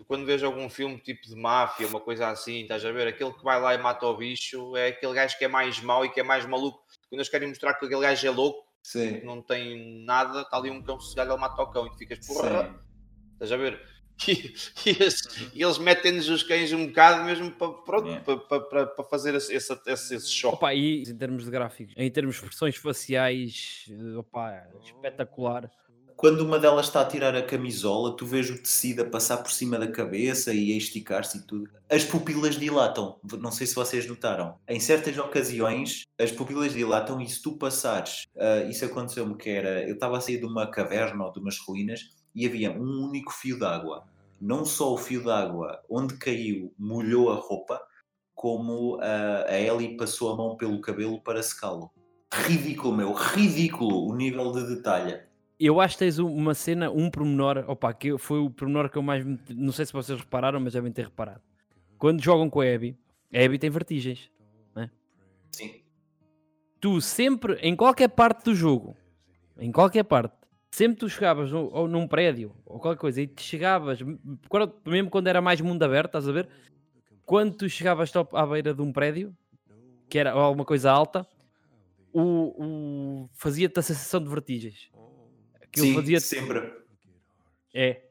Quando 0.06 0.26
vês 0.26 0.42
algum 0.42 0.68
filme 0.68 0.98
tipo 0.98 1.26
de 1.26 1.34
máfia, 1.34 1.86
uma 1.86 2.00
coisa 2.00 2.28
assim, 2.28 2.60
estás 2.60 2.84
a 2.84 2.92
ver? 2.92 3.08
Aquele 3.08 3.32
que 3.32 3.42
vai 3.42 3.58
lá 3.58 3.74
e 3.74 3.78
mata 3.78 4.04
o 4.04 4.14
bicho 4.14 4.76
é 4.76 4.88
aquele 4.88 5.14
gajo 5.14 5.38
que 5.38 5.44
é 5.46 5.48
mais 5.48 5.80
mau 5.80 6.04
e 6.04 6.10
que 6.10 6.20
é 6.20 6.22
mais 6.22 6.44
maluco. 6.44 6.84
Quando 7.08 7.20
eles 7.20 7.30
querem 7.30 7.48
mostrar 7.48 7.72
que 7.74 7.86
aquele 7.86 8.02
gajo 8.02 8.26
é 8.26 8.30
louco, 8.30 8.68
Sim. 8.82 9.20
que 9.20 9.24
não 9.24 9.40
tem 9.40 10.04
nada, 10.04 10.42
está 10.42 10.58
ali 10.58 10.70
um 10.70 10.82
cão 10.82 11.00
sossegado, 11.00 11.32
ele 11.32 11.40
mata 11.40 11.62
o 11.62 11.70
cão 11.70 11.86
e 11.86 11.90
tu 11.90 11.96
ficas, 11.96 12.26
porra, 12.26 12.64
Sim. 12.64 12.78
estás 13.32 13.52
a 13.52 13.56
ver? 13.56 13.80
E, 14.86 14.90
e 14.90 14.98
e 15.54 15.62
eles 15.62 15.78
metem-nos 15.78 16.28
os 16.28 16.42
cães 16.42 16.72
um 16.72 16.86
bocado 16.86 17.24
mesmo 17.24 17.50
para, 17.50 17.68
pronto, 17.72 18.06
Yeah. 18.06 18.24
para, 18.24 18.60
para, 18.60 18.86
para- 18.86 19.04
fazer 19.04 19.34
esse, 19.34 19.54
esse, 19.54 19.78
esse, 19.86 20.28
choque. 20.28 20.56
Opa, 20.56 20.74
e 20.74 21.02
em 21.02 21.16
termos 21.16 21.44
de 21.44 21.50
gráficos, 21.50 21.94
em 21.96 22.10
termos 22.10 22.36
de 22.36 22.42
expressões 22.42 22.76
faciais, 22.76 23.86
eh, 23.90 24.16
opa, 24.16 24.66
espetacular. 24.84 25.70
Quando 26.16 26.42
uma 26.42 26.58
delas 26.58 26.84
está 26.86 27.00
a 27.00 27.04
tirar 27.06 27.34
a 27.34 27.42
camisola, 27.42 28.14
tu 28.14 28.26
vês 28.26 28.50
o 28.50 28.58
tecido 28.58 29.00
a 29.00 29.04
passar 29.06 29.38
por 29.38 29.50
cima 29.50 29.78
da 29.78 29.88
cabeça 29.88 30.52
e 30.52 30.70
a 30.74 30.76
esticar-se 30.76 31.38
e 31.38 31.46
tudo. 31.46 31.70
As 31.88 32.04
pupilas 32.04 32.58
dilatam. 32.58 33.18
Não 33.38 33.50
sei 33.50 33.66
se 33.66 33.74
vocês 33.74 34.06
notaram. 34.06 34.58
Em 34.68 34.78
certas 34.78 35.16
ocasiões, 35.16 36.04
as 36.18 36.30
pupilas 36.30 36.74
dilatam 36.74 37.22
e 37.22 37.26
se 37.26 37.40
tu 37.40 37.56
passares... 37.56 38.26
ah, 38.38 38.64
isso 38.64 38.84
aconteceu-me 38.84 39.34
que 39.34 39.48
era... 39.48 39.82
Eu 39.88 39.94
estava 39.94 40.18
a 40.18 40.20
sair 40.20 40.36
de 40.36 40.44
uma 40.44 40.70
caverna 40.70 41.24
ou 41.24 41.32
de 41.32 41.40
umas 41.40 41.58
ruínas 41.58 42.10
e 42.34 42.46
havia 42.46 42.70
um 42.72 43.04
único 43.08 43.32
fio 43.32 43.58
d'água. 43.58 44.04
Não 44.40 44.64
só 44.64 44.92
o 44.94 44.98
fio 44.98 45.22
d'água 45.24 45.80
onde 45.88 46.16
caiu 46.16 46.72
molhou 46.78 47.30
a 47.30 47.34
roupa, 47.36 47.80
como 48.34 48.98
ah, 49.02 49.44
a 49.48 49.60
Ellie 49.60 49.96
passou 49.96 50.32
a 50.32 50.36
mão 50.36 50.56
pelo 50.56 50.80
cabelo 50.80 51.20
para 51.20 51.42
secá-lo. 51.42 51.90
Ridículo, 52.32 52.96
meu. 52.96 53.12
Ridículo 53.12 54.08
o 54.08 54.14
nível 54.16 54.52
de 54.52 54.74
detalhe. 54.76 55.20
Eu 55.58 55.78
acho 55.80 55.94
que 55.96 56.04
tens 56.04 56.18
um- 56.18 56.32
uma 56.32 56.54
cena, 56.54 56.90
um 56.90 57.10
pormenor, 57.10 57.64
opa, 57.68 57.92
que 57.92 58.16
foi 58.16 58.38
o 58.38 58.48
pormenor 58.48 58.88
que 58.88 58.96
eu 58.96 59.02
mais. 59.02 59.24
Não 59.50 59.72
sei 59.72 59.84
se 59.84 59.92
vocês 59.92 60.18
repararam, 60.18 60.58
mas 60.60 60.72
devem 60.72 60.90
ter 60.90 61.04
reparado. 61.04 61.42
Quando 61.98 62.22
jogam 62.22 62.48
com 62.48 62.60
a 62.62 62.64
Abby, 62.64 62.96
a 63.34 63.44
Abby 63.44 63.58
tem 63.58 63.68
vertigens. 63.68 64.30
Sim. 65.52 65.82
Tu 66.80 67.00
sempre, 67.00 67.54
em 67.54 67.74
qualquer 67.76 68.08
parte 68.08 68.44
do 68.44 68.54
jogo, 68.54 68.96
em 69.58 69.70
qualquer 69.70 70.04
parte, 70.04 70.34
sempre 70.70 70.98
tu 70.98 71.08
chegavas 71.08 71.50
no- 71.50 71.68
ou 71.72 71.88
num 71.88 72.06
prédio 72.06 72.54
ou 72.64 72.78
qualquer 72.78 73.00
coisa 73.00 73.20
e 73.22 73.26
te 73.26 73.42
chegavas, 73.42 73.98
mesmo 74.86 75.10
quando 75.10 75.26
era 75.26 75.40
mais 75.40 75.60
mundo 75.60 75.82
aberto, 75.82 76.06
estás 76.06 76.28
a 76.28 76.32
ver? 76.32 76.48
Quando 77.24 77.56
tu 77.56 77.68
chegavas 77.68 78.12
à 78.32 78.46
beira 78.46 78.74
de 78.74 78.82
um 78.82 78.92
prédio, 78.92 79.36
que 80.08 80.18
era 80.18 80.32
alguma 80.32 80.64
coisa 80.64 80.90
alta, 80.90 81.26
o, 82.12 82.22
o- 83.24 83.30
fazia-te 83.34 83.78
a 83.78 83.82
sensação 83.82 84.22
de 84.22 84.28
vertigens. 84.28 84.90
Aquilo 85.62 85.86
Sim, 85.86 85.94
fazia 85.94 86.20
sempre. 86.20 86.72
É. 87.72 88.02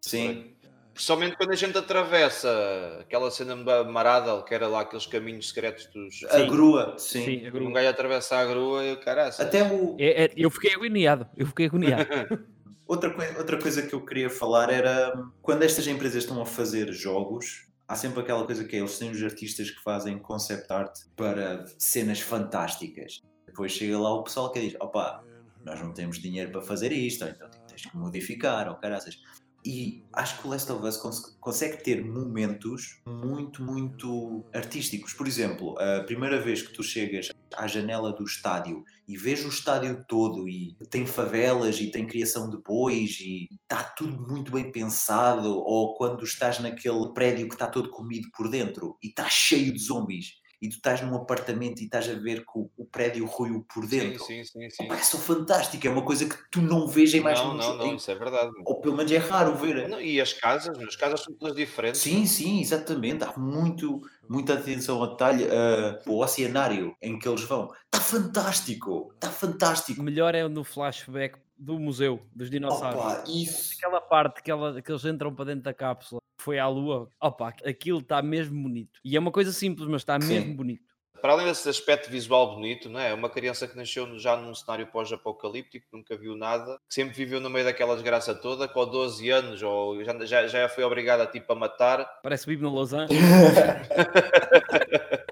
Sim. 0.00 0.54
Principalmente 1.00 1.34
quando 1.38 1.52
a 1.52 1.56
gente 1.56 1.78
atravessa 1.78 2.98
aquela 3.00 3.30
cena 3.30 3.56
ma- 3.56 3.84
marada, 3.84 4.42
que 4.42 4.54
era 4.54 4.68
lá 4.68 4.82
aqueles 4.82 5.06
caminhos 5.06 5.48
secretos 5.48 5.86
dos. 5.86 6.22
A 6.30 6.40
grua, 6.42 6.94
sim. 6.98 7.24
Sim, 7.24 7.46
a 7.46 7.50
Quando 7.50 7.62
um 7.62 7.64
grua. 7.70 7.72
gajo 7.80 7.88
atravessa 7.88 8.36
a 8.36 8.44
grua 8.44 8.84
e 8.84 8.92
o 8.92 9.00
caraças. 9.00 9.40
Até 9.46 9.62
o... 9.62 9.96
É- 9.98 10.24
é- 10.24 10.30
eu 10.36 10.50
fiquei 10.50 10.74
agoniado. 10.74 11.26
Eu 11.34 11.46
fiquei 11.46 11.64
agoniado. 11.66 12.04
outra, 12.86 13.10
coi- 13.14 13.34
outra 13.38 13.58
coisa 13.58 13.80
que 13.80 13.94
eu 13.94 14.04
queria 14.04 14.28
falar 14.28 14.70
era 14.70 15.14
quando 15.40 15.62
estas 15.62 15.86
empresas 15.86 16.22
estão 16.22 16.38
a 16.42 16.44
fazer 16.44 16.92
jogos, 16.92 17.66
há 17.88 17.96
sempre 17.96 18.20
aquela 18.20 18.44
coisa 18.44 18.62
que 18.64 18.76
é, 18.76 18.80
eles 18.80 18.98
têm 18.98 19.10
os 19.10 19.22
artistas 19.22 19.70
que 19.70 19.82
fazem 19.82 20.18
concept 20.18 20.70
art 20.70 20.94
para 21.16 21.64
cenas 21.78 22.20
fantásticas. 22.20 23.22
Depois 23.46 23.72
chega 23.72 23.98
lá 23.98 24.12
o 24.12 24.22
pessoal 24.22 24.52
que 24.52 24.60
diz: 24.60 24.76
opa, 24.78 25.24
nós 25.64 25.80
não 25.80 25.94
temos 25.94 26.18
dinheiro 26.18 26.52
para 26.52 26.60
fazer 26.60 26.92
isto, 26.92 27.24
ou 27.24 27.30
então 27.30 27.48
tens 27.66 27.86
que 27.86 27.96
modificar, 27.96 28.68
ou 28.68 28.74
caraças. 28.74 29.16
E 29.64 30.04
acho 30.12 30.40
que 30.40 30.46
o 30.46 30.50
Last 30.50 30.72
of 30.72 30.86
Us 30.86 30.96
cons- 30.96 31.36
consegue 31.38 31.82
ter 31.82 32.02
momentos 32.04 33.00
muito, 33.06 33.62
muito 33.62 34.44
artísticos. 34.54 35.12
Por 35.12 35.26
exemplo, 35.26 35.78
a 35.78 36.02
primeira 36.04 36.40
vez 36.40 36.62
que 36.62 36.72
tu 36.72 36.82
chegas 36.82 37.28
à 37.54 37.66
janela 37.66 38.12
do 38.12 38.24
estádio 38.24 38.82
e 39.06 39.18
vês 39.18 39.44
o 39.44 39.48
estádio 39.48 40.02
todo 40.08 40.48
e 40.48 40.74
tem 40.88 41.04
favelas 41.04 41.78
e 41.80 41.90
tem 41.90 42.06
criação 42.06 42.48
de 42.48 42.56
bois 42.56 43.18
e 43.20 43.48
está 43.62 43.82
tudo 43.82 44.18
muito 44.26 44.50
bem 44.50 44.72
pensado, 44.72 45.50
ou 45.50 45.94
quando 45.94 46.24
estás 46.24 46.58
naquele 46.58 47.12
prédio 47.12 47.46
que 47.48 47.54
está 47.54 47.66
todo 47.66 47.90
comido 47.90 48.28
por 48.34 48.48
dentro 48.48 48.96
e 49.02 49.08
está 49.08 49.28
cheio 49.28 49.72
de 49.72 49.78
zombies 49.78 50.39
e 50.60 50.68
tu 50.68 50.76
estás 50.76 51.00
num 51.00 51.14
apartamento 51.14 51.80
e 51.80 51.84
estás 51.84 52.08
a 52.08 52.14
ver 52.14 52.40
que 52.44 52.52
o, 52.58 52.70
o 52.76 52.84
prédio 52.84 53.24
ruiu 53.26 53.64
por 53.72 53.84
Sim, 53.84 53.88
dentro. 53.88 54.24
sim, 54.24 54.44
sim, 54.44 54.70
sim. 54.70 54.88
É 54.90 54.96
só 54.98 55.18
fantástico, 55.18 55.86
é 55.86 55.90
uma 55.90 56.04
coisa 56.04 56.28
que 56.28 56.36
tu 56.50 56.60
não 56.60 56.86
vês 56.86 57.14
em 57.14 57.20
mais 57.20 57.38
Não, 57.40 57.54
não, 57.54 57.76
não, 57.76 57.94
isso 57.94 58.10
é 58.10 58.14
verdade. 58.14 58.50
Ou 58.64 58.80
pelo 58.80 58.96
menos 58.96 59.10
é 59.10 59.18
raro 59.18 59.54
ver. 59.56 59.88
Não, 59.88 60.00
E 60.00 60.20
as 60.20 60.32
casas, 60.32 60.78
as 60.78 60.96
casas 60.96 61.22
são 61.22 61.34
todas 61.34 61.56
diferentes. 61.56 62.00
Sim, 62.00 62.26
sim, 62.26 62.60
exatamente. 62.60 63.24
Há 63.24 63.32
muito, 63.38 64.00
muita 64.28 64.54
atenção 64.54 65.00
ao 65.00 65.10
detalhe. 65.12 65.46
Ah, 65.50 65.98
o 66.06 66.22
oceanário 66.22 66.94
em 67.00 67.18
que 67.18 67.28
eles 67.28 67.42
vão 67.42 67.70
está 67.84 68.00
fantástico, 68.00 69.12
está 69.14 69.30
fantástico. 69.30 70.02
Melhor 70.02 70.34
é 70.34 70.46
no 70.48 70.64
flashback 70.64 71.38
do 71.60 71.78
museu 71.78 72.20
dos 72.34 72.50
dinossauros. 72.50 73.00
Opa, 73.00 73.24
isso. 73.28 73.74
Aquela 73.76 74.00
parte 74.00 74.42
que, 74.42 74.50
ela- 74.50 74.80
que 74.80 74.90
eles 74.90 75.04
entram 75.04 75.34
para 75.34 75.44
dentro 75.44 75.62
da 75.62 75.74
cápsula, 75.74 76.20
que 76.38 76.44
foi 76.44 76.58
à 76.58 76.66
lua, 76.66 77.08
opa, 77.20 77.54
aquilo 77.64 77.98
está 77.98 78.22
mesmo 78.22 78.62
bonito. 78.62 78.98
E 79.04 79.16
é 79.16 79.20
uma 79.20 79.30
coisa 79.30 79.52
simples, 79.52 79.86
mas 79.86 80.00
está 80.00 80.18
Sim. 80.20 80.28
mesmo 80.28 80.54
bonito. 80.54 80.88
Para 81.20 81.34
além 81.34 81.44
desse 81.44 81.68
aspecto 81.68 82.10
visual 82.10 82.54
bonito, 82.54 82.88
não 82.88 82.98
é? 82.98 83.12
Uma 83.12 83.28
criança 83.28 83.68
que 83.68 83.76
nasceu 83.76 84.18
já 84.18 84.38
num 84.38 84.54
cenário 84.54 84.86
pós-apocalíptico, 84.86 85.86
nunca 85.92 86.16
viu 86.16 86.34
nada, 86.34 86.78
que 86.88 86.94
sempre 86.94 87.14
viveu 87.14 87.38
no 87.42 87.50
meio 87.50 87.66
daquela 87.66 87.92
desgraça 87.92 88.34
toda, 88.34 88.66
com 88.66 88.86
12 88.86 89.28
anos, 89.28 89.62
ou 89.62 90.02
já, 90.02 90.18
já, 90.24 90.46
já 90.46 90.66
foi 90.70 90.82
obrigada 90.82 91.26
tipo, 91.26 91.52
a 91.52 91.56
matar. 91.56 92.06
Parece 92.22 92.46
que 92.46 92.56
vive 92.56 92.64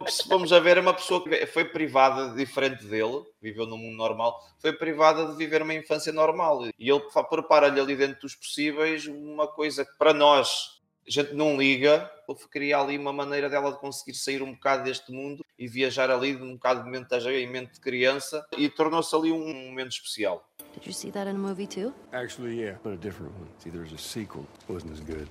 Se 0.09 0.27
formos 0.27 0.53
a 0.53 0.61
ver, 0.61 0.79
é 0.79 0.81
uma 0.81 0.95
pessoa 0.95 1.23
que 1.23 1.47
foi 1.47 1.67
privada, 1.67 2.35
diferente 2.35 2.85
dele, 2.87 3.23
viveu 3.43 3.67
num 3.67 3.77
mundo 3.77 3.97
normal, 3.97 4.41
foi 4.59 4.73
privada 4.73 5.27
de 5.27 5.37
viver 5.37 5.61
uma 5.61 5.75
infância 5.75 6.13
normal. 6.13 6.67
E 6.79 6.91
ele 6.91 7.03
prepara-lhe 7.29 7.79
ali 7.79 7.95
dentro 7.95 8.23
dos 8.23 8.35
possíveis 8.35 9.07
uma 9.07 9.47
coisa 9.47 9.85
que 9.85 9.97
para 9.99 10.15
nós 10.15 10.79
a 11.07 11.11
gente 11.11 11.35
não 11.35 11.57
liga, 11.57 12.11
ele 12.29 12.39
cria 12.51 12.79
ali 12.79 12.99
uma 12.99 13.13
maneira 13.13 13.49
dela 13.49 13.73
de 13.73 13.79
conseguir 13.79 14.15
sair 14.15 14.43
um 14.43 14.53
bocado 14.53 14.85
deste 14.85 15.11
mundo 15.11 15.45
e 15.59 15.67
viajar 15.67 16.11
ali 16.11 16.37
de 16.37 16.43
um 16.43 16.55
bocado 16.55 16.85
de 16.85 16.91
mente 16.91 17.09
de 17.19 17.31
em 17.31 17.47
mente 17.47 17.75
de 17.75 17.81
criança 17.81 18.47
e 18.57 18.69
tornou-se 18.69 19.15
ali 19.15 19.33
um 19.33 19.69
momento 19.69 19.93
especial. 19.93 20.47
Did 20.75 20.87
you 20.87 20.93
see 20.93 21.11
that 21.11 21.29
in 21.29 21.37
a 21.37 21.39
movie 21.39 21.67
too? 21.67 21.93
Actually, 22.13 22.61
yeah, 22.61 22.79
but 22.83 22.93
a 22.93 22.97
different 22.97 23.33
one. 23.39 23.49
See, 23.59 23.71
there's 23.71 23.93
a 23.93 23.99
sequel. 23.99 24.47
Wasn't 24.69 24.93
as 24.93 25.01
good. 25.01 25.29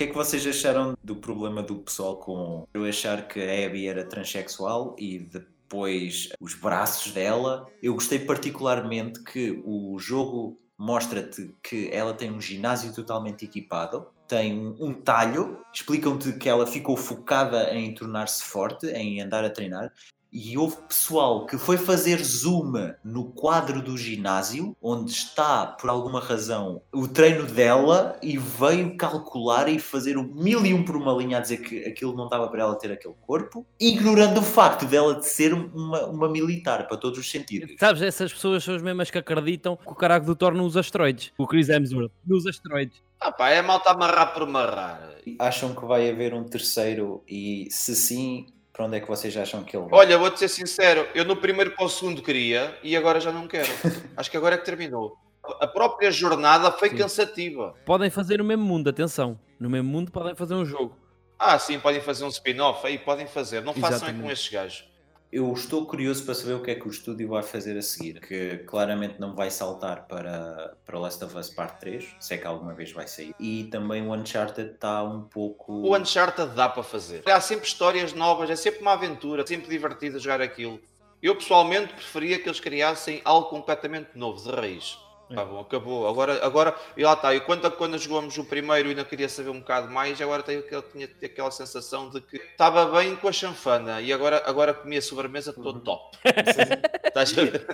Que 0.00 0.04
é 0.04 0.06
que 0.06 0.14
vocês 0.14 0.46
acharam 0.46 0.96
do 1.04 1.14
problema 1.14 1.62
do 1.62 1.76
pessoal 1.76 2.16
com 2.16 2.66
eu 2.72 2.86
achar 2.86 3.28
que 3.28 3.38
a 3.38 3.66
Abby 3.66 3.86
era 3.86 4.02
transexual 4.02 4.96
e 4.98 5.18
depois 5.18 6.30
os 6.40 6.54
braços 6.54 7.12
dela? 7.12 7.66
Eu 7.82 7.92
gostei 7.92 8.18
particularmente 8.18 9.22
que 9.22 9.62
o 9.62 9.98
jogo 9.98 10.58
mostra-te 10.78 11.54
que 11.62 11.90
ela 11.92 12.14
tem 12.14 12.32
um 12.32 12.40
ginásio 12.40 12.94
totalmente 12.94 13.44
equipado, 13.44 14.06
tem 14.26 14.74
um 14.80 14.94
talho, 14.94 15.60
explicam-te 15.70 16.32
que 16.32 16.48
ela 16.48 16.66
ficou 16.66 16.96
focada 16.96 17.74
em 17.74 17.92
tornar-se 17.92 18.42
forte, 18.42 18.86
em 18.86 19.20
andar 19.20 19.44
a 19.44 19.50
treinar. 19.50 19.92
E 20.32 20.56
houve 20.56 20.76
pessoal 20.88 21.44
que 21.44 21.58
foi 21.58 21.76
fazer 21.76 22.22
zoom 22.22 22.72
no 23.02 23.24
quadro 23.32 23.82
do 23.82 23.98
ginásio, 23.98 24.76
onde 24.80 25.10
está, 25.10 25.66
por 25.66 25.90
alguma 25.90 26.20
razão, 26.20 26.82
o 26.92 27.08
treino 27.08 27.46
dela 27.46 28.16
e 28.22 28.38
veio 28.38 28.96
calcular 28.96 29.68
e 29.68 29.78
fazer 29.78 30.16
o 30.16 30.22
mil 30.22 30.64
e 30.64 30.72
um 30.72 30.84
por 30.84 30.96
uma 30.96 31.12
linha 31.12 31.38
a 31.38 31.40
dizer 31.40 31.58
que 31.58 31.84
aquilo 31.84 32.14
não 32.14 32.28
dava 32.28 32.48
para 32.48 32.62
ela 32.62 32.76
ter 32.76 32.92
aquele 32.92 33.14
corpo, 33.26 33.66
ignorando 33.78 34.38
o 34.38 34.42
facto 34.42 34.86
dela 34.86 35.16
de 35.16 35.26
ser 35.26 35.52
uma, 35.52 36.06
uma 36.06 36.28
militar, 36.28 36.86
para 36.86 36.96
todos 36.96 37.18
os 37.18 37.30
sentidos. 37.30 37.74
Sabes, 37.78 38.02
essas 38.02 38.32
pessoas 38.32 38.62
são 38.62 38.74
as 38.74 38.82
mesmas 38.82 39.10
que 39.10 39.18
acreditam 39.18 39.76
que 39.76 39.90
o 39.90 39.94
caraco 39.94 40.26
do 40.26 40.36
Thor 40.36 40.54
não 40.54 40.64
usa 40.64 40.80
asteroides. 40.80 41.32
O 41.36 41.46
Chris 41.46 41.68
Hemsworth 41.68 42.12
não 42.24 42.36
usa 42.36 42.50
asteroides. 42.50 43.02
Ah 43.20 43.32
pá, 43.32 43.50
é 43.50 43.60
malta 43.60 43.90
amarrar 43.90 44.32
por 44.32 44.44
amarrar. 44.44 45.16
Acham 45.38 45.74
que 45.74 45.84
vai 45.84 46.08
haver 46.08 46.32
um 46.32 46.44
terceiro 46.44 47.22
e, 47.28 47.68
se 47.70 47.94
sim, 47.94 48.46
para 48.80 48.86
onde 48.86 48.96
é 48.96 49.00
que 49.00 49.08
vocês 49.08 49.36
acham 49.36 49.62
que 49.62 49.76
ele 49.76 49.86
vai? 49.86 50.00
Olha, 50.00 50.16
vou-te 50.16 50.38
ser 50.38 50.48
sincero, 50.48 51.06
eu 51.14 51.22
no 51.22 51.36
primeiro 51.36 51.72
para 51.72 51.84
o 51.84 51.88
segundo 51.88 52.22
queria 52.22 52.78
e 52.82 52.96
agora 52.96 53.20
já 53.20 53.30
não 53.30 53.46
quero. 53.46 53.68
Acho 54.16 54.30
que 54.30 54.38
agora 54.38 54.54
é 54.54 54.58
que 54.58 54.64
terminou. 54.64 55.18
A 55.60 55.66
própria 55.66 56.10
jornada 56.10 56.72
foi 56.72 56.88
Sim. 56.88 56.96
cansativa. 56.96 57.74
Podem 57.84 58.08
fazer 58.08 58.38
no 58.38 58.44
mesmo 58.44 58.64
mundo, 58.64 58.88
atenção. 58.88 59.38
No 59.58 59.68
mesmo 59.68 59.90
mundo 59.90 60.10
podem 60.10 60.34
fazer 60.34 60.54
um 60.54 60.64
jogo. 60.64 60.96
Ah, 61.38 61.58
sim, 61.58 61.78
podem 61.78 62.00
fazer 62.00 62.24
um 62.24 62.28
spin-off, 62.28 62.86
aí 62.86 62.98
podem 62.98 63.26
fazer. 63.26 63.62
Não 63.62 63.74
façam 63.74 63.88
é 63.88 64.00
com 64.00 64.06
Exatamente. 64.06 64.32
estes 64.32 64.50
gajos. 64.50 64.89
Eu 65.32 65.52
estou 65.52 65.86
curioso 65.86 66.24
para 66.24 66.34
saber 66.34 66.54
o 66.54 66.62
que 66.62 66.72
é 66.72 66.74
que 66.74 66.88
o 66.88 66.90
estúdio 66.90 67.28
vai 67.28 67.44
fazer 67.44 67.78
a 67.78 67.82
seguir, 67.82 68.20
que 68.20 68.58
claramente 68.66 69.20
não 69.20 69.32
vai 69.32 69.48
saltar 69.48 70.08
para, 70.08 70.74
para 70.84 70.98
Last 70.98 71.22
of 71.22 71.36
Us 71.36 71.48
Part 71.48 71.78
3, 71.78 72.16
se 72.18 72.34
é 72.34 72.38
que 72.38 72.46
alguma 72.48 72.74
vez 72.74 72.90
vai 72.90 73.06
sair. 73.06 73.32
E 73.38 73.64
também 73.70 74.04
o 74.04 74.12
Uncharted 74.12 74.72
está 74.72 75.04
um 75.04 75.22
pouco... 75.22 75.72
O 75.72 75.96
Uncharted 75.96 76.52
dá 76.56 76.68
para 76.68 76.82
fazer. 76.82 77.22
Há 77.28 77.40
sempre 77.40 77.68
histórias 77.68 78.12
novas, 78.12 78.50
é 78.50 78.56
sempre 78.56 78.80
uma 78.80 78.94
aventura, 78.94 79.46
sempre 79.46 79.68
divertido 79.70 80.18
jogar 80.18 80.40
aquilo. 80.40 80.80
Eu 81.22 81.36
pessoalmente 81.36 81.92
preferia 81.94 82.36
que 82.40 82.48
eles 82.48 82.58
criassem 82.58 83.20
algo 83.24 83.48
completamente 83.48 84.10
novo, 84.16 84.42
de 84.42 84.50
raiz. 84.50 84.98
Tá 85.32 85.44
bom, 85.44 85.60
acabou. 85.60 86.08
Agora, 86.08 86.44
agora 86.44 86.74
e 86.96 87.04
lá 87.04 87.12
está. 87.12 87.32
E 87.34 87.40
quando, 87.40 87.70
quando 87.72 87.96
jogamos 87.98 88.36
o 88.36 88.44
primeiro 88.44 88.88
e 88.88 88.90
ainda 88.90 89.04
queria 89.04 89.28
saber 89.28 89.50
um 89.50 89.60
bocado 89.60 89.88
mais, 89.88 90.20
agora 90.20 90.42
tenho, 90.42 90.58
aquele- 90.60 90.82
tinha 90.82 91.08
aquela 91.24 91.50
sensação 91.52 92.10
de 92.10 92.20
que 92.20 92.36
estava 92.36 92.86
bem 92.86 93.14
com 93.14 93.28
a 93.28 93.32
chanfana 93.32 94.00
e 94.00 94.12
agora, 94.12 94.42
agora 94.44 94.74
comi 94.74 94.96
a 94.96 95.02
sobremesa, 95.02 95.50
estou 95.50 95.78
top. 95.80 96.18
Estás 97.06 97.38
a 97.38 97.42
ver? 97.44 97.66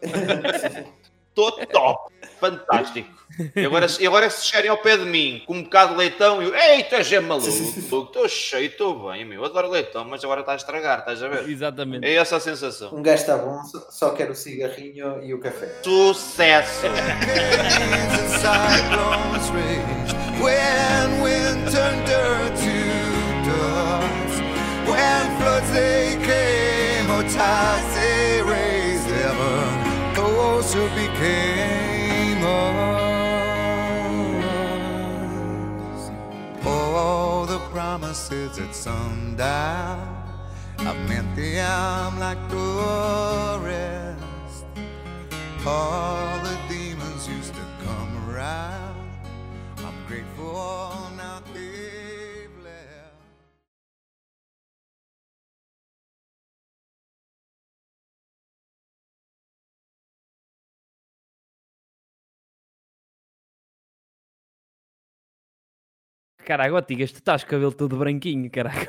Estou 1.30 1.52
top. 1.52 2.12
Fantástico. 2.40 3.08
E 3.54 3.64
agora, 3.64 3.86
e 4.00 4.06
agora 4.06 4.28
se 4.28 4.46
chegarem 4.46 4.68
ao 4.68 4.78
pé 4.78 4.96
de 4.96 5.04
mim 5.04 5.42
com 5.46 5.54
um 5.54 5.62
bocado 5.62 5.92
de 5.92 5.98
leitão, 5.98 6.42
eu, 6.42 6.54
ei, 6.54 6.82
tu 6.82 6.96
és 6.96 7.12
é 7.12 7.20
maluco. 7.20 7.48
Estou 7.48 8.28
cheio, 8.28 8.66
estou 8.66 9.08
bem, 9.10 9.24
meu. 9.24 9.44
Adoro 9.44 9.68
leitão, 9.68 10.04
mas 10.04 10.22
agora 10.24 10.40
está 10.40 10.52
a 10.52 10.56
estragar, 10.56 10.98
estás 10.98 11.22
a 11.22 11.28
ver? 11.28 11.48
Exatamente. 11.48 12.04
É 12.06 12.14
essa 12.14 12.36
a 12.36 12.40
sensação. 12.40 12.92
Um 12.92 13.02
gajo 13.02 13.22
está 13.22 13.36
bom, 13.38 13.62
só, 13.64 13.78
só 13.90 14.10
quer 14.10 14.30
o 14.30 14.34
cigarrinho 14.34 15.22
e 15.22 15.32
o 15.32 15.38
café. 15.38 15.80
Sucesso! 15.82 16.86
when 20.40 21.20
wind 21.20 21.70
turned 21.70 22.06
dirt 22.06 22.56
to 22.56 22.78
dust 23.44 24.40
when 24.88 25.38
floods 25.38 25.70
they 25.72 26.16
came 26.24 27.10
or 27.10 27.22
tides 27.28 27.94
they 27.94 28.20
heaven 28.40 28.69
who 30.72 30.88
became 30.90 32.44
us 32.44 33.30
all 36.64 37.46
the 37.46 37.58
promises 37.70 38.58
at 38.58 38.74
sundown 38.74 39.98
I've 40.78 41.08
meant 41.08 41.34
the 41.36 41.60
I'm 41.60 42.18
like 42.18 42.38
tourists 42.48 44.20
all 45.66 46.38
the 46.42 46.56
demons 46.68 47.28
used 47.28 47.54
to 47.54 47.60
come 47.84 48.30
around. 48.30 48.96
I'm 49.78 50.06
grateful 50.06 51.09
Caraca, 66.50 66.74
ó, 66.74 66.82
Tigas, 66.82 67.12
tu 67.12 67.18
estás 67.18 67.44
com 67.44 67.48
o 67.48 67.50
cabelo 67.52 67.72
todo 67.72 67.96
branquinho, 67.96 68.50
caraca. 68.50 68.84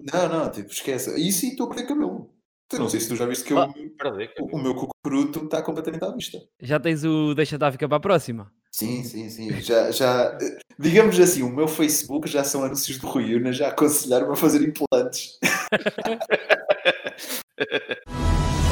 Não, 0.00 0.28
não, 0.28 0.48
tipo, 0.52 0.70
esquece. 0.70 1.18
E 1.18 1.26
estou 1.30 1.66
a 1.66 1.70
perder 1.70 1.88
cabelo. 1.88 2.30
Eu 2.72 2.78
não 2.78 2.88
sei 2.88 3.00
se 3.00 3.08
tu 3.08 3.16
já 3.16 3.26
viste 3.26 3.44
que 3.44 3.52
eu- 3.54 3.58
Ah, 3.58 3.68
Perdi, 3.98 4.30
o, 4.38 4.56
o 4.56 4.62
meu 4.62 4.72
cucuruto 4.72 5.46
está 5.46 5.60
completamente 5.62 6.04
à 6.04 6.12
vista. 6.12 6.38
Já 6.62 6.78
tens 6.78 7.02
o 7.02 7.34
Deixa 7.34 7.56
a 7.60 7.72
ficar 7.72 7.88
para 7.88 7.96
a 7.96 8.00
próxima. 8.00 8.52
Sim, 8.70 9.02
sim, 9.02 9.28
sim. 9.28 9.50
Já, 9.60 9.90
já, 9.90 10.38
eh, 10.40 10.58
digamos 10.78 11.18
assim, 11.18 11.42
o 11.42 11.50
meu 11.50 11.66
Facebook 11.66 12.28
já 12.28 12.44
são 12.44 12.62
anúncios 12.62 12.98
do 12.98 13.08
Rui 13.08 13.34
Una 13.34 13.52
já 13.52 13.70
aconselharam-me 13.70 14.34
a 14.34 14.36
fazer 14.36 14.62
implantes. 14.62 15.40